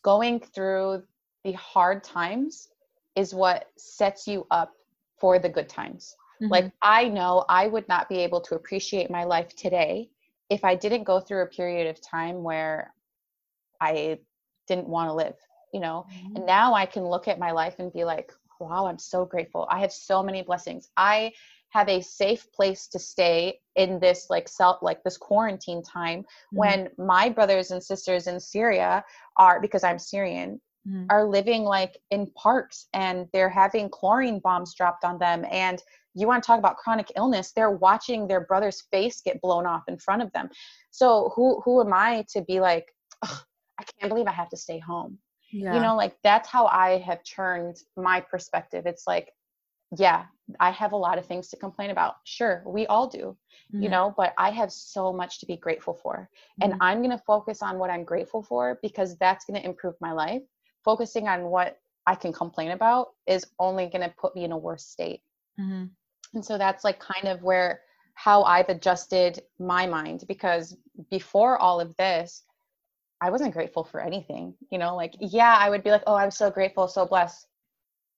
[0.03, 1.03] going through
[1.43, 2.67] the hard times
[3.15, 4.73] is what sets you up
[5.19, 6.15] for the good times.
[6.41, 6.51] Mm-hmm.
[6.51, 10.09] Like, I know I would not be able to appreciate my life today
[10.49, 12.93] if I didn't go through a period of time where
[13.81, 14.19] I
[14.67, 15.35] didn't want to live,
[15.73, 16.37] you know, mm-hmm.
[16.37, 19.67] and now I can look at my life and be like, wow, I'm so grateful.
[19.69, 20.89] I have so many blessings.
[20.97, 21.31] I
[21.69, 26.57] have a safe place to stay in this like self like this quarantine time mm-hmm.
[26.57, 29.03] when my brothers and sisters in Syria
[29.37, 31.05] are because I'm Syrian mm-hmm.
[31.09, 35.81] are living like in parks and they're having chlorine bombs dropped on them and
[36.15, 39.83] you want to talk about chronic illness they're watching their brother's face get blown off
[39.87, 40.49] in front of them
[40.91, 44.79] so who who am i to be like i can't believe i have to stay
[44.79, 45.17] home
[45.51, 45.73] yeah.
[45.73, 49.31] you know like that's how i have turned my perspective it's like
[49.97, 50.25] yeah
[50.59, 53.35] i have a lot of things to complain about sure we all do
[53.73, 53.83] mm-hmm.
[53.83, 56.29] you know but i have so much to be grateful for
[56.61, 56.71] mm-hmm.
[56.71, 59.95] and i'm going to focus on what i'm grateful for because that's going to improve
[59.99, 60.43] my life
[60.89, 64.57] focusing on what i can complain about is only going to put me in a
[64.57, 65.21] worse state
[65.59, 65.85] mm-hmm
[66.33, 67.81] and so that's like kind of where
[68.13, 70.75] how I've adjusted my mind because
[71.09, 72.43] before all of this,
[73.21, 74.55] I wasn't grateful for anything.
[74.71, 77.47] You know, like, yeah, I would be like, oh, I'm so grateful, so blessed.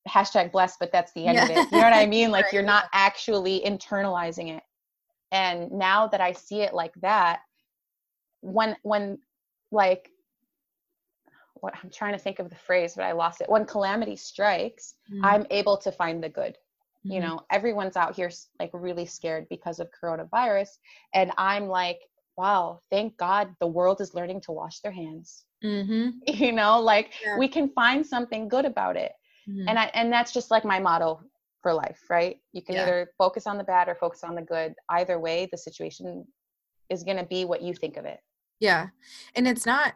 [0.09, 1.43] Hashtag blessed, but that's the end yeah.
[1.43, 1.71] of it.
[1.71, 2.31] You know what I mean?
[2.31, 2.53] Like, right.
[2.53, 4.63] you're not actually internalizing it.
[5.31, 7.41] And now that I see it like that,
[8.41, 9.19] when, when,
[9.71, 10.09] like,
[11.61, 13.49] what I'm trying to think of the phrase, but I lost it.
[13.49, 15.21] When calamity strikes, mm.
[15.23, 16.57] I'm able to find the good
[17.03, 17.29] you mm-hmm.
[17.29, 20.69] know everyone's out here like really scared because of coronavirus
[21.13, 21.99] and i'm like
[22.37, 26.09] wow thank god the world is learning to wash their hands mm-hmm.
[26.27, 27.37] you know like yeah.
[27.37, 29.13] we can find something good about it
[29.49, 29.67] mm-hmm.
[29.67, 31.19] and i and that's just like my motto
[31.61, 32.83] for life right you can yeah.
[32.83, 36.25] either focus on the bad or focus on the good either way the situation
[36.89, 38.19] is going to be what you think of it
[38.59, 38.87] yeah
[39.35, 39.93] and it's not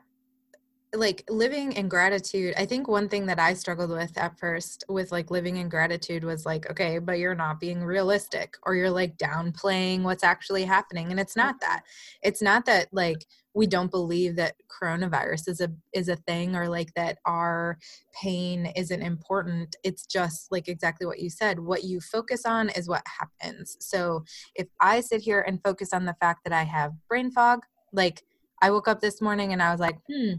[0.96, 5.12] like living in gratitude i think one thing that i struggled with at first with
[5.12, 9.18] like living in gratitude was like okay but you're not being realistic or you're like
[9.18, 11.84] downplaying what's actually happening and it's not that.
[12.24, 16.68] It's not that like we don't believe that coronavirus is a is a thing or
[16.68, 17.78] like that our
[18.14, 19.76] pain isn't important.
[19.84, 23.78] It's just like exactly what you said what you focus on is what happens.
[23.80, 24.24] So
[24.56, 27.62] if i sit here and focus on the fact that i have brain fog
[27.94, 28.24] like
[28.62, 30.36] I woke up this morning and I was like, hmm,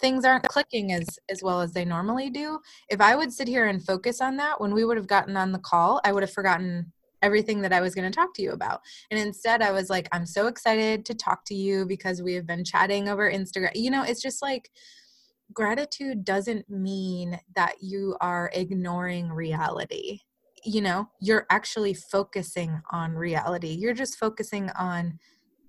[0.00, 2.58] things aren't clicking as as well as they normally do.
[2.88, 5.52] If i would sit here and focus on that when we would have gotten on
[5.52, 8.52] the call i would have forgotten everything that i was going to talk to you
[8.52, 8.80] about.
[9.10, 12.46] And instead i was like i'm so excited to talk to you because we have
[12.46, 14.70] been chatting over instagram you know it's just like
[15.52, 20.20] gratitude doesn't mean that you are ignoring reality.
[20.64, 23.68] You know you're actually focusing on reality.
[23.68, 25.18] You're just focusing on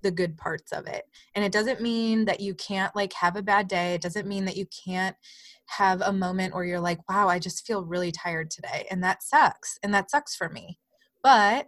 [0.02, 1.06] the good parts of it.
[1.36, 3.94] And it doesn't mean that you can't like have a bad day.
[3.94, 5.16] It doesn't mean that you can't
[5.68, 8.88] have a moment where you're like, wow, I just feel really tired today.
[8.92, 9.78] And that sucks.
[9.84, 10.80] And that sucks for me.
[11.24, 11.68] But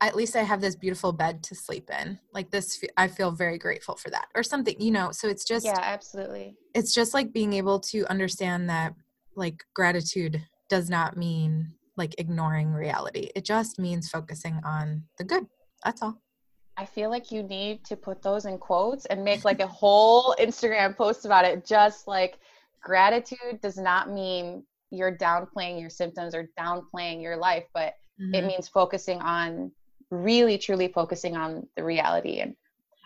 [0.00, 2.18] at least I have this beautiful bed to sleep in.
[2.32, 5.10] Like this, I feel very grateful for that, or something, you know.
[5.10, 6.56] So it's just, yeah, absolutely.
[6.74, 8.94] It's just like being able to understand that,
[9.36, 13.30] like, gratitude does not mean like ignoring reality.
[13.34, 15.46] It just means focusing on the good.
[15.84, 16.20] That's all.
[16.76, 20.34] I feel like you need to put those in quotes and make like a whole
[20.38, 21.64] Instagram post about it.
[21.64, 22.38] Just like
[22.82, 28.34] gratitude does not mean you're downplaying your symptoms or downplaying your life, but mm-hmm.
[28.34, 29.72] it means focusing on
[30.10, 32.40] really truly focusing on the reality.
[32.40, 32.54] And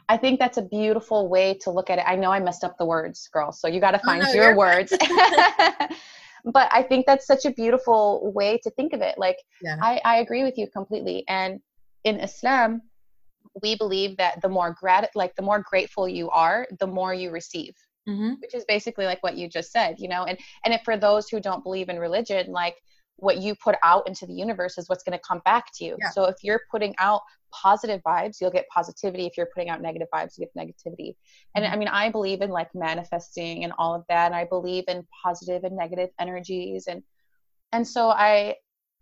[0.08, 2.04] I think that's a beautiful way to look at it.
[2.06, 4.26] I know I messed up the words, girl, so you got to oh, find oh,
[4.26, 4.92] no, your words.
[6.44, 9.16] but I think that's such a beautiful way to think of it.
[9.18, 9.76] Like, yeah.
[9.80, 11.24] I, I agree with you completely.
[11.28, 11.60] And
[12.02, 12.82] in Islam,
[13.62, 17.30] we believe that the more grat like the more grateful you are the more you
[17.30, 17.74] receive
[18.08, 18.34] mm-hmm.
[18.40, 21.28] which is basically like what you just said you know and and if for those
[21.28, 22.76] who don't believe in religion like
[23.20, 25.96] what you put out into the universe is what's going to come back to you.
[26.00, 26.10] Yeah.
[26.10, 27.20] So if you're putting out
[27.52, 29.26] positive vibes, you'll get positivity.
[29.26, 31.16] If you're putting out negative vibes, you get negativity.
[31.54, 31.74] And mm-hmm.
[31.74, 34.26] I mean, I believe in like manifesting and all of that.
[34.26, 36.86] And I believe in positive and negative energies.
[36.86, 37.02] And
[37.72, 38.56] and so I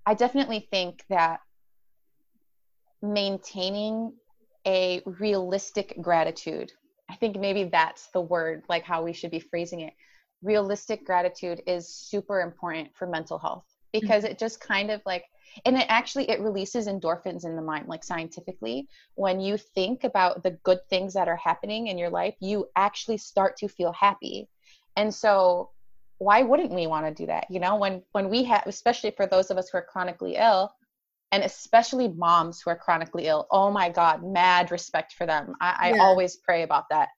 [0.04, 1.40] I definitely think that
[3.02, 4.12] maintaining
[4.68, 6.70] a realistic gratitude.
[7.10, 9.94] I think maybe that's the word, like how we should be phrasing it.
[10.42, 14.32] Realistic gratitude is super important for mental health because mm-hmm.
[14.32, 15.24] it just kind of like
[15.64, 20.42] and it actually it releases endorphins in the mind like scientifically when you think about
[20.42, 24.46] the good things that are happening in your life you actually start to feel happy
[24.96, 25.70] and so
[26.18, 29.26] why wouldn't we want to do that you know when when we have especially for
[29.26, 30.70] those of us who are chronically ill
[31.32, 33.46] and especially moms who are chronically ill.
[33.50, 35.54] Oh my god mad respect for them.
[35.60, 36.02] I, I yeah.
[36.02, 37.08] always pray about that.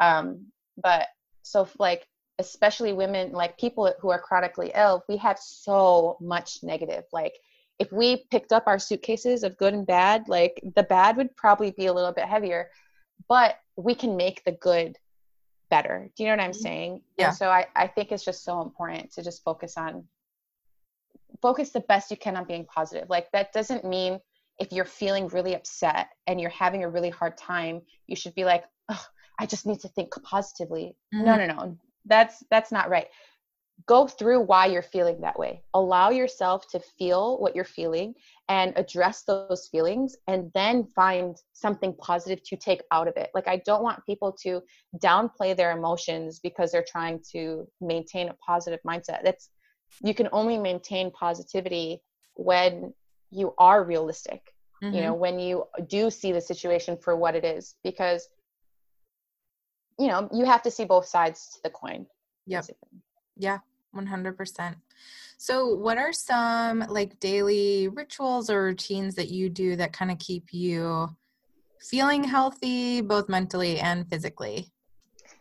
[0.00, 0.46] Um
[0.82, 1.06] but
[1.42, 2.06] so like
[2.38, 7.04] especially women like people who are chronically ill we have so much negative.
[7.12, 7.34] Like
[7.78, 11.72] if we picked up our suitcases of good and bad like the bad would probably
[11.72, 12.70] be a little bit heavier
[13.28, 14.98] but we can make the good
[15.70, 16.10] better.
[16.14, 16.60] Do you know what i'm mm-hmm.
[16.60, 17.00] saying?
[17.18, 17.28] Yeah.
[17.28, 20.04] and so I, I think it's just so important to just focus on
[21.42, 23.10] focus the best you can on being positive.
[23.10, 24.20] Like that doesn't mean
[24.58, 28.44] if you're feeling really upset and you're having a really hard time you should be
[28.44, 29.04] like oh,
[29.40, 30.96] i just need to think positively.
[31.14, 31.26] Mm-hmm.
[31.26, 31.78] no no no.
[32.04, 33.06] That's that's not right.
[33.86, 35.62] Go through why you're feeling that way.
[35.74, 38.14] Allow yourself to feel what you're feeling
[38.48, 43.30] and address those feelings and then find something positive to take out of it.
[43.34, 44.60] Like i don't want people to
[44.98, 49.20] downplay their emotions because they're trying to maintain a positive mindset.
[49.24, 49.48] That's
[50.02, 52.00] you can only maintain positivity
[52.34, 52.92] when
[53.30, 54.94] you are realistic mm-hmm.
[54.94, 58.28] you know when you do see the situation for what it is because
[59.98, 62.06] you know you have to see both sides to the coin
[62.46, 62.64] yep.
[63.36, 63.58] yeah
[63.94, 64.74] 100%
[65.42, 70.20] so what are some like daily rituals or routines that you do that kind of
[70.20, 71.08] keep you
[71.80, 74.68] feeling healthy both mentally and physically?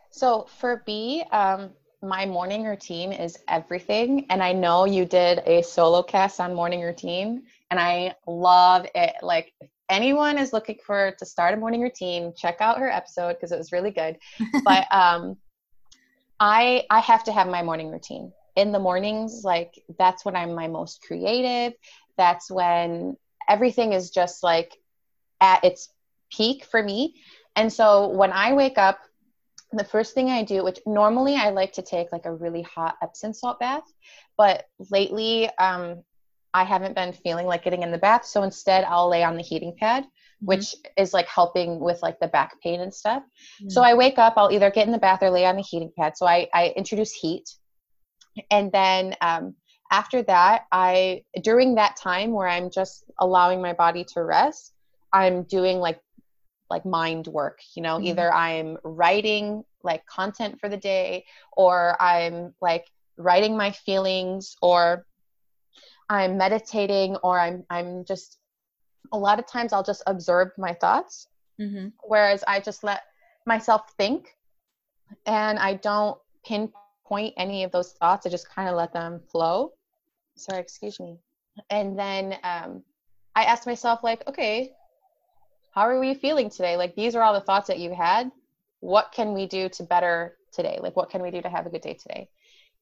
[0.10, 1.70] So for me um,
[2.02, 6.82] my morning routine is everything and i know you did a solo cast on morning
[6.82, 9.54] routine and i love it like
[9.91, 13.58] anyone is looking for to start a morning routine, check out her episode because it
[13.58, 14.18] was really good.
[14.66, 15.38] but um,
[16.39, 19.41] I I have to have my morning routine in the mornings.
[19.43, 21.74] Like that's when I'm my most creative.
[22.18, 24.76] That's when everything is just like
[25.41, 25.89] at its
[26.32, 27.16] peak for me.
[27.56, 28.99] And so when I wake up,
[29.74, 32.97] the first thing I do, which normally I like to take like a really hot
[33.01, 33.84] Epsom salt bath,
[34.38, 36.03] but lately um,
[36.53, 38.26] I haven't been feeling like getting in the bath.
[38.26, 40.45] So instead, I'll lay on the heating pad, mm-hmm.
[40.45, 43.24] which is like helping with like the back pain and stuff.
[43.24, 43.69] Mm-hmm.
[43.69, 45.91] So I wake up, I'll either get in the bath or lay on the heating
[45.97, 46.17] pad.
[46.17, 47.49] So I, I introduce heat.
[48.49, 49.55] And then um,
[49.91, 54.74] after that, I, during that time where I'm just allowing my body to rest,
[55.13, 55.99] I'm doing like,
[56.72, 58.07] like mind work, you know, mm-hmm.
[58.07, 62.86] either I'm writing like content for the day or I'm like
[63.17, 65.05] writing my feelings or
[66.09, 68.39] I'm meditating or I'm I'm just
[69.11, 71.28] a lot of times I'll just observe my thoughts.
[71.59, 71.89] Mm-hmm.
[72.03, 73.03] Whereas I just let
[73.45, 74.38] myself think
[75.26, 78.26] and I don't pinpoint any of those thoughts.
[78.26, 79.74] I just kind of let them flow.
[80.38, 81.17] Sorry, excuse me.
[81.69, 82.84] And then um,
[83.36, 84.72] I asked myself, like, okay,
[85.72, 86.78] how are we feeling today?
[86.78, 88.32] Like, these are all the thoughts that you had.
[88.80, 90.80] What can we do to better today?
[90.82, 92.30] Like, what can we do to have a good day today?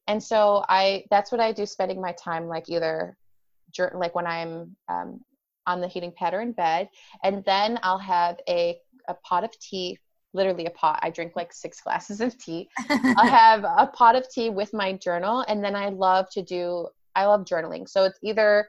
[0.09, 3.15] and so i that's what i do spending my time like either
[3.93, 5.21] like when i'm um,
[5.67, 6.89] on the heating pad or in bed
[7.23, 8.77] and then i'll have a,
[9.07, 9.97] a pot of tea
[10.33, 14.27] literally a pot i drink like six glasses of tea i have a pot of
[14.29, 18.19] tea with my journal and then i love to do i love journaling so it's
[18.23, 18.67] either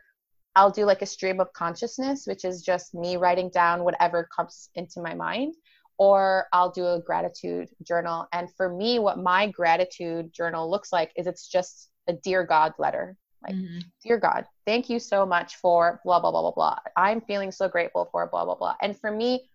[0.56, 4.70] i'll do like a stream of consciousness which is just me writing down whatever comes
[4.74, 5.54] into my mind
[6.00, 8.26] or I'll do a gratitude journal.
[8.32, 12.72] And for me, what my gratitude journal looks like is it's just a dear God
[12.78, 13.18] letter.
[13.42, 13.80] Like, mm-hmm.
[14.02, 16.78] dear God, thank you so much for blah, blah, blah, blah, blah.
[16.96, 18.76] I'm feeling so grateful for blah, blah, blah.
[18.80, 19.50] And for me,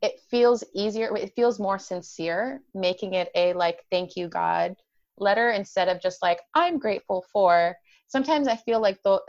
[0.00, 4.76] it feels easier, it feels more sincere making it a like, thank you, God
[5.20, 7.76] letter instead of just like, I'm grateful for.
[8.06, 9.20] Sometimes I feel like the,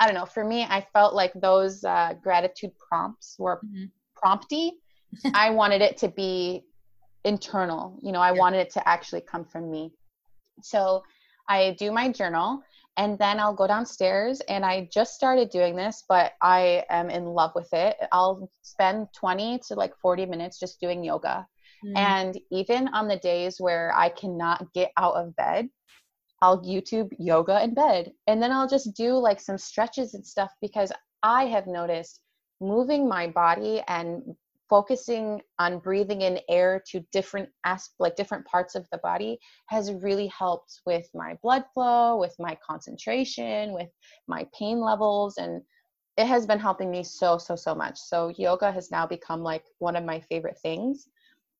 [0.00, 3.84] I don't know, for me, I felt like those uh, gratitude prompts were mm-hmm.
[4.16, 4.80] prompty
[5.34, 6.64] I wanted it to be
[7.24, 7.98] internal.
[8.02, 8.38] You know, I yeah.
[8.38, 9.92] wanted it to actually come from me.
[10.62, 11.02] So
[11.48, 12.62] I do my journal
[12.96, 17.24] and then I'll go downstairs and I just started doing this, but I am in
[17.26, 17.96] love with it.
[18.12, 21.46] I'll spend 20 to like 40 minutes just doing yoga.
[21.84, 21.98] Mm.
[21.98, 25.68] And even on the days where I cannot get out of bed,
[26.42, 28.12] I'll YouTube yoga in bed.
[28.26, 32.20] And then I'll just do like some stretches and stuff because I have noticed
[32.60, 34.34] moving my body and
[34.68, 39.92] focusing on breathing in air to different aspects like different parts of the body has
[39.92, 43.88] really helped with my blood flow with my concentration with
[44.26, 45.60] my pain levels and
[46.16, 49.64] it has been helping me so so so much so yoga has now become like
[49.78, 51.08] one of my favorite things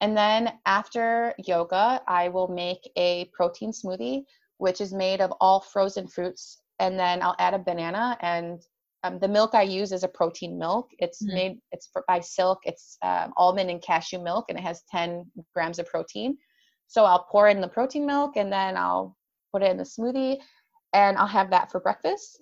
[0.01, 4.25] and then after yoga i will make a protein smoothie
[4.59, 8.63] which is made of all frozen fruits and then i'll add a banana and
[9.05, 10.89] um, the milk I use is a protein milk.
[10.99, 11.35] It's mm-hmm.
[11.35, 12.61] made it's for, by Silk.
[12.65, 16.39] It's um, almond and cashew milk, and it has 10 grams of protein.
[16.87, 19.15] So I'll pour in the protein milk, and then I'll
[19.53, 20.39] put it in the smoothie,
[20.95, 22.41] and I'll have that for breakfast,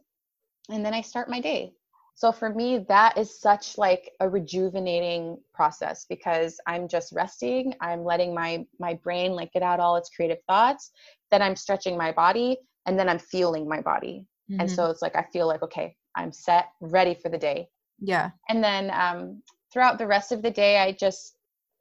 [0.71, 1.73] and then I start my day.
[2.15, 7.75] So for me, that is such like a rejuvenating process because I'm just resting.
[7.81, 10.93] I'm letting my my brain like get out all its creative thoughts.
[11.33, 14.29] Then I'm stretching my body, and then I'm feeling my body.
[14.49, 14.61] Mm-hmm.
[14.61, 17.69] And so it's like I feel like okay, I'm set, ready for the day.
[17.99, 18.31] Yeah.
[18.49, 21.35] And then um, throughout the rest of the day, I just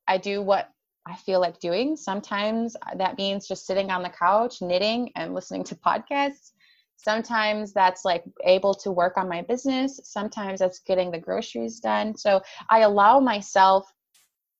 [0.07, 0.69] I do what
[1.07, 1.95] I feel like doing.
[1.95, 6.51] Sometimes that means just sitting on the couch, knitting and listening to podcasts.
[6.97, 9.99] Sometimes that's like able to work on my business.
[10.03, 12.15] Sometimes that's getting the groceries done.
[12.15, 13.91] So I allow myself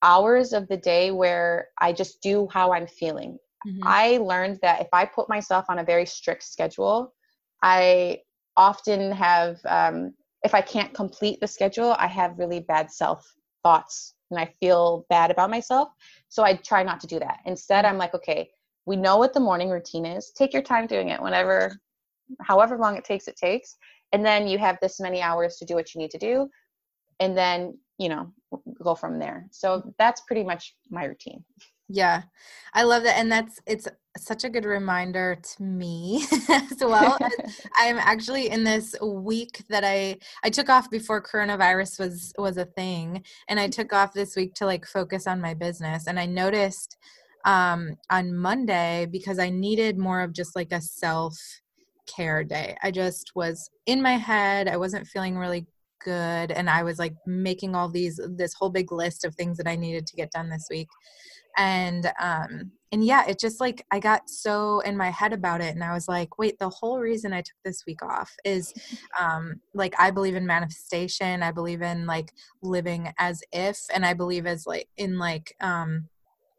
[0.01, 3.37] hours of the day where I just do how I'm feeling.
[3.67, 3.81] Mm-hmm.
[3.83, 7.13] I learned that if I put myself on a very strict schedule,
[7.61, 8.19] I
[8.57, 13.25] often have um, if i can't complete the schedule i have really bad self
[13.63, 15.89] thoughts and i feel bad about myself.
[16.29, 17.39] So i try not to do that.
[17.45, 18.49] Instead i'm like okay
[18.85, 20.31] we know what the morning routine is.
[20.31, 21.77] Take your time doing it whenever
[22.41, 23.77] however long it takes it takes.
[24.13, 26.49] And then you have this many hours to do what you need to do.
[27.19, 28.33] And then you know
[28.83, 29.47] go from there.
[29.51, 31.43] So that's pretty much my routine
[31.91, 32.23] yeah,
[32.73, 33.17] I love that.
[33.17, 33.87] And that's, it's
[34.17, 37.17] such a good reminder to me as well.
[37.75, 42.65] I'm actually in this week that I, I took off before coronavirus was, was a
[42.65, 43.23] thing.
[43.47, 46.07] And I took off this week to like focus on my business.
[46.07, 46.97] And I noticed
[47.45, 51.37] um, on Monday because I needed more of just like a self
[52.07, 52.77] care day.
[52.83, 54.67] I just was in my head.
[54.67, 55.65] I wasn't feeling really
[56.03, 59.67] good and i was like making all these this whole big list of things that
[59.67, 60.87] i needed to get done this week
[61.57, 65.73] and um and yeah it just like i got so in my head about it
[65.73, 68.73] and i was like wait the whole reason i took this week off is
[69.19, 72.31] um like i believe in manifestation i believe in like
[72.61, 76.07] living as if and i believe as like in like um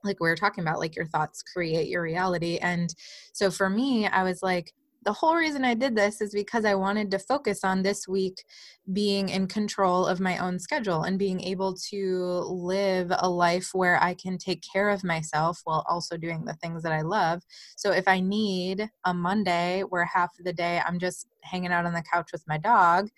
[0.05, 2.59] like we were talking about like your thoughts create your reality.
[2.59, 2.93] And
[3.33, 4.73] so for me i was like
[5.05, 8.45] the whole reason I did this is because I wanted to focus on this week
[8.93, 14.03] being in control of my own schedule and being able to live a life where
[14.03, 17.43] I can take care of myself while also doing the things that I love.
[17.77, 21.87] So if I need a Monday where half of the day I'm just hanging out
[21.87, 23.09] on the couch with my dog,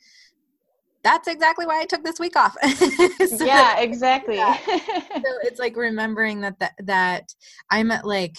[1.03, 2.57] that's exactly why I took this week off.
[3.29, 4.39] so yeah, exactly.
[5.25, 7.35] So it's like remembering that that, that
[7.71, 8.37] I'm at like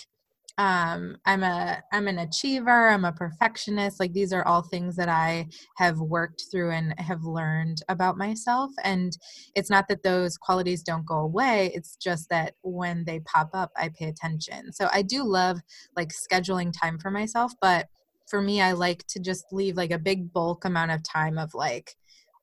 [0.58, 5.10] um i'm a i'm an achiever i'm a perfectionist like these are all things that
[5.10, 5.46] i
[5.76, 9.18] have worked through and have learned about myself and
[9.56, 13.72] it's not that those qualities don't go away it's just that when they pop up
[13.76, 14.72] i pay attention.
[14.72, 15.60] So i do love
[15.98, 17.88] like scheduling time for myself but
[18.30, 21.54] for me i like to just leave like a big bulk amount of time of
[21.54, 21.96] like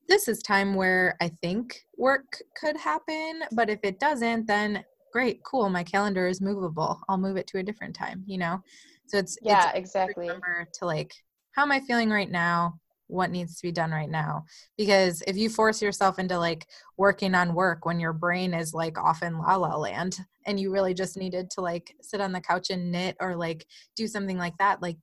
[0.08, 5.42] this is time where i think work could happen but if it doesn't then great,
[5.44, 7.00] cool, my calendar is movable.
[7.08, 8.62] I'll move it to a different time, you know?
[9.06, 10.26] So it's yeah, it's exactly.
[10.26, 11.12] Remember to like,
[11.52, 12.78] how am I feeling right now?
[13.08, 14.44] What needs to be done right now?
[14.78, 18.98] Because if you force yourself into like working on work when your brain is like
[18.98, 22.40] off in la la land and you really just needed to like sit on the
[22.40, 24.96] couch and knit or like do something like that, like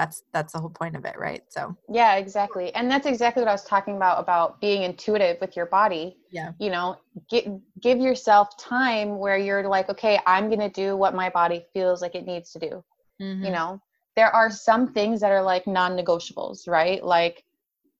[0.00, 1.42] that's that's the whole point of it right?
[1.50, 2.74] So yeah exactly.
[2.74, 6.16] And that's exactly what i was talking about about being intuitive with your body.
[6.30, 6.52] Yeah.
[6.58, 6.96] You know
[7.28, 7.44] get,
[7.80, 12.00] give yourself time where you're like okay i'm going to do what my body feels
[12.00, 12.84] like it needs to do.
[13.20, 13.44] Mm-hmm.
[13.44, 13.82] you know
[14.16, 17.04] there are some things that are like non-negotiables right?
[17.04, 17.44] Like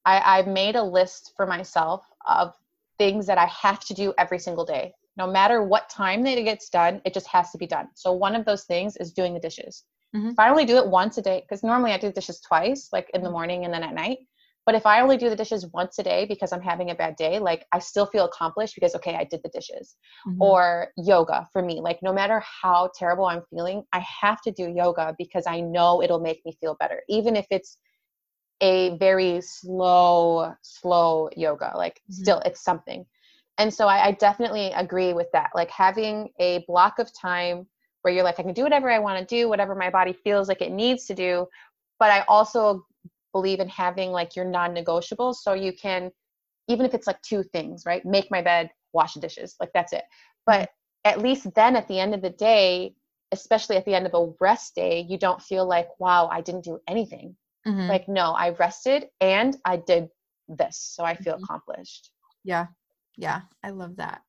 [0.06, 2.54] i i've made a list for myself of
[2.96, 4.94] things that i have to do every single day.
[5.18, 7.88] No matter what time that it gets done it just has to be done.
[7.94, 9.84] So one of those things is doing the dishes
[10.14, 10.30] Mm-hmm.
[10.30, 13.10] If I only do it once a day, because normally I do dishes twice, like
[13.14, 13.32] in the mm-hmm.
[13.32, 14.18] morning and then at night.
[14.66, 17.16] But if I only do the dishes once a day because I'm having a bad
[17.16, 19.96] day, like I still feel accomplished because, okay, I did the dishes.
[20.28, 20.42] Mm-hmm.
[20.42, 24.70] Or yoga for me, like no matter how terrible I'm feeling, I have to do
[24.70, 27.78] yoga because I know it'll make me feel better, even if it's
[28.60, 31.72] a very slow, slow yoga.
[31.74, 32.22] Like mm-hmm.
[32.22, 33.06] still, it's something.
[33.58, 35.50] And so I, I definitely agree with that.
[35.54, 37.66] Like having a block of time
[38.02, 40.48] where you're like, I can do whatever I want to do, whatever my body feels
[40.48, 41.46] like it needs to do.
[41.98, 42.86] But I also
[43.32, 45.36] believe in having like your non negotiables.
[45.36, 46.10] So you can,
[46.68, 48.04] even if it's like two things, right?
[48.04, 50.04] Make my bed, wash the dishes, like that's it.
[50.46, 50.70] But
[51.04, 52.94] at least then at the end of the day,
[53.32, 56.64] especially at the end of a rest day, you don't feel like, wow, I didn't
[56.64, 57.36] do anything.
[57.66, 57.88] Mm-hmm.
[57.88, 60.08] Like, no, I rested and I did
[60.48, 60.78] this.
[60.78, 61.44] So I feel mm-hmm.
[61.44, 62.10] accomplished.
[62.44, 62.66] Yeah.
[63.16, 63.42] Yeah.
[63.62, 64.22] I love that.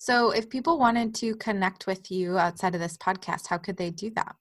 [0.00, 3.90] So, if people wanted to connect with you outside of this podcast, how could they
[3.90, 4.34] do that?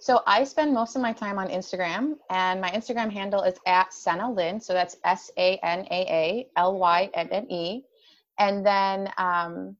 [0.00, 3.90] So, I spend most of my time on Instagram, and my Instagram handle is at
[3.90, 4.62] Sanaa Lynne.
[4.62, 7.82] So, that's S A N A A L Y N N E.
[8.38, 9.76] And then um,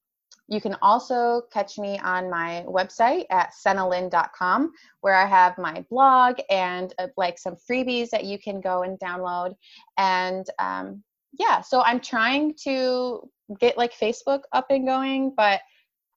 [0.49, 6.39] you can also catch me on my website at sanaalynne.com, where I have my blog
[6.51, 9.55] and uh, like some freebies that you can go and download.
[9.97, 11.03] And um,
[11.39, 13.29] yeah, so I'm trying to
[13.61, 15.61] get like Facebook up and going, but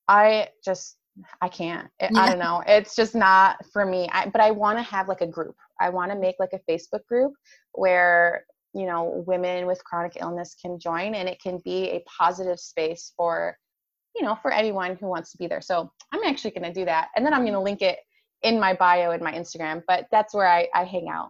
[0.08, 0.98] I just
[1.42, 1.88] I can't.
[2.00, 2.20] It, yeah.
[2.20, 2.64] I don't know.
[2.68, 4.08] It's just not for me.
[4.12, 5.56] I, but I want to have like a group.
[5.82, 7.34] I want to make like a Facebook group
[7.74, 12.60] where you know women with chronic illness can join, and it can be a positive
[12.60, 13.58] space for
[14.16, 15.62] you know for anyone who wants to be there.
[15.62, 18.00] So I'm actually going to do that, and then I'm going to link it
[18.44, 19.82] in my bio in my Instagram.
[19.88, 21.30] But that's where I, I hang out.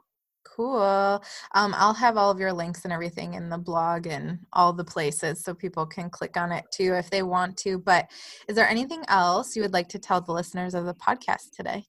[0.57, 1.21] Cool.
[1.53, 4.83] Um, I'll have all of your links and everything in the blog and all the
[4.83, 7.77] places so people can click on it too if they want to.
[7.77, 8.09] But
[8.47, 11.85] is there anything else you would like to tell the listeners of the podcast today?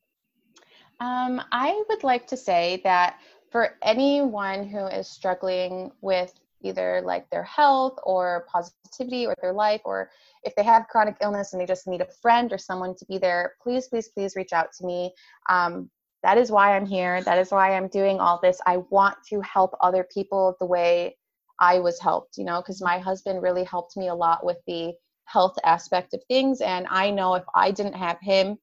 [1.00, 7.30] Um, I would like to say that for anyone who is struggling with either like
[7.30, 10.10] their health or positivity or their life, or
[10.42, 13.16] if they have chronic illness and they just need a friend or someone to be
[13.16, 15.14] there, please, please, please reach out to me.
[15.48, 15.88] Um,
[16.22, 17.22] that is why I'm here.
[17.22, 18.60] That is why I'm doing all this.
[18.66, 21.16] I want to help other people the way
[21.60, 24.92] I was helped, you know, because my husband really helped me a lot with the
[25.24, 26.60] health aspect of things.
[26.60, 28.56] And I know if I didn't have him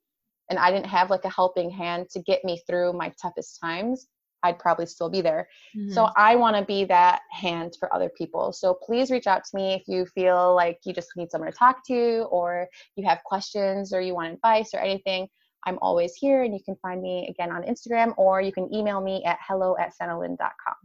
[0.50, 4.08] and I didn't have like a helping hand to get me through my toughest times,
[4.44, 5.48] I'd probably still be there.
[5.76, 5.94] Mm-hmm.
[5.94, 8.54] So I want to be that hand for other people.
[8.54, 11.58] So please reach out to me if you feel like you just need someone to
[11.58, 15.28] talk to or you have questions or you want advice or anything.
[15.66, 19.02] I'm always here, and you can find me again on Instagram or you can email
[19.02, 20.76] me at hello at sanaalynne.com.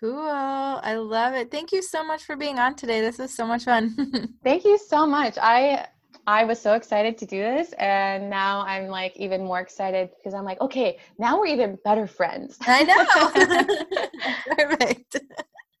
[0.00, 0.18] Cool.
[0.20, 1.50] I love it.
[1.50, 3.00] Thank you so much for being on today.
[3.00, 3.94] This was so much fun.
[4.44, 5.38] Thank you so much.
[5.40, 5.86] I
[6.26, 10.34] I was so excited to do this and now I'm like even more excited because
[10.34, 12.58] I'm like, okay, now we're even better friends.
[12.60, 14.56] I know.
[14.56, 15.20] Perfect.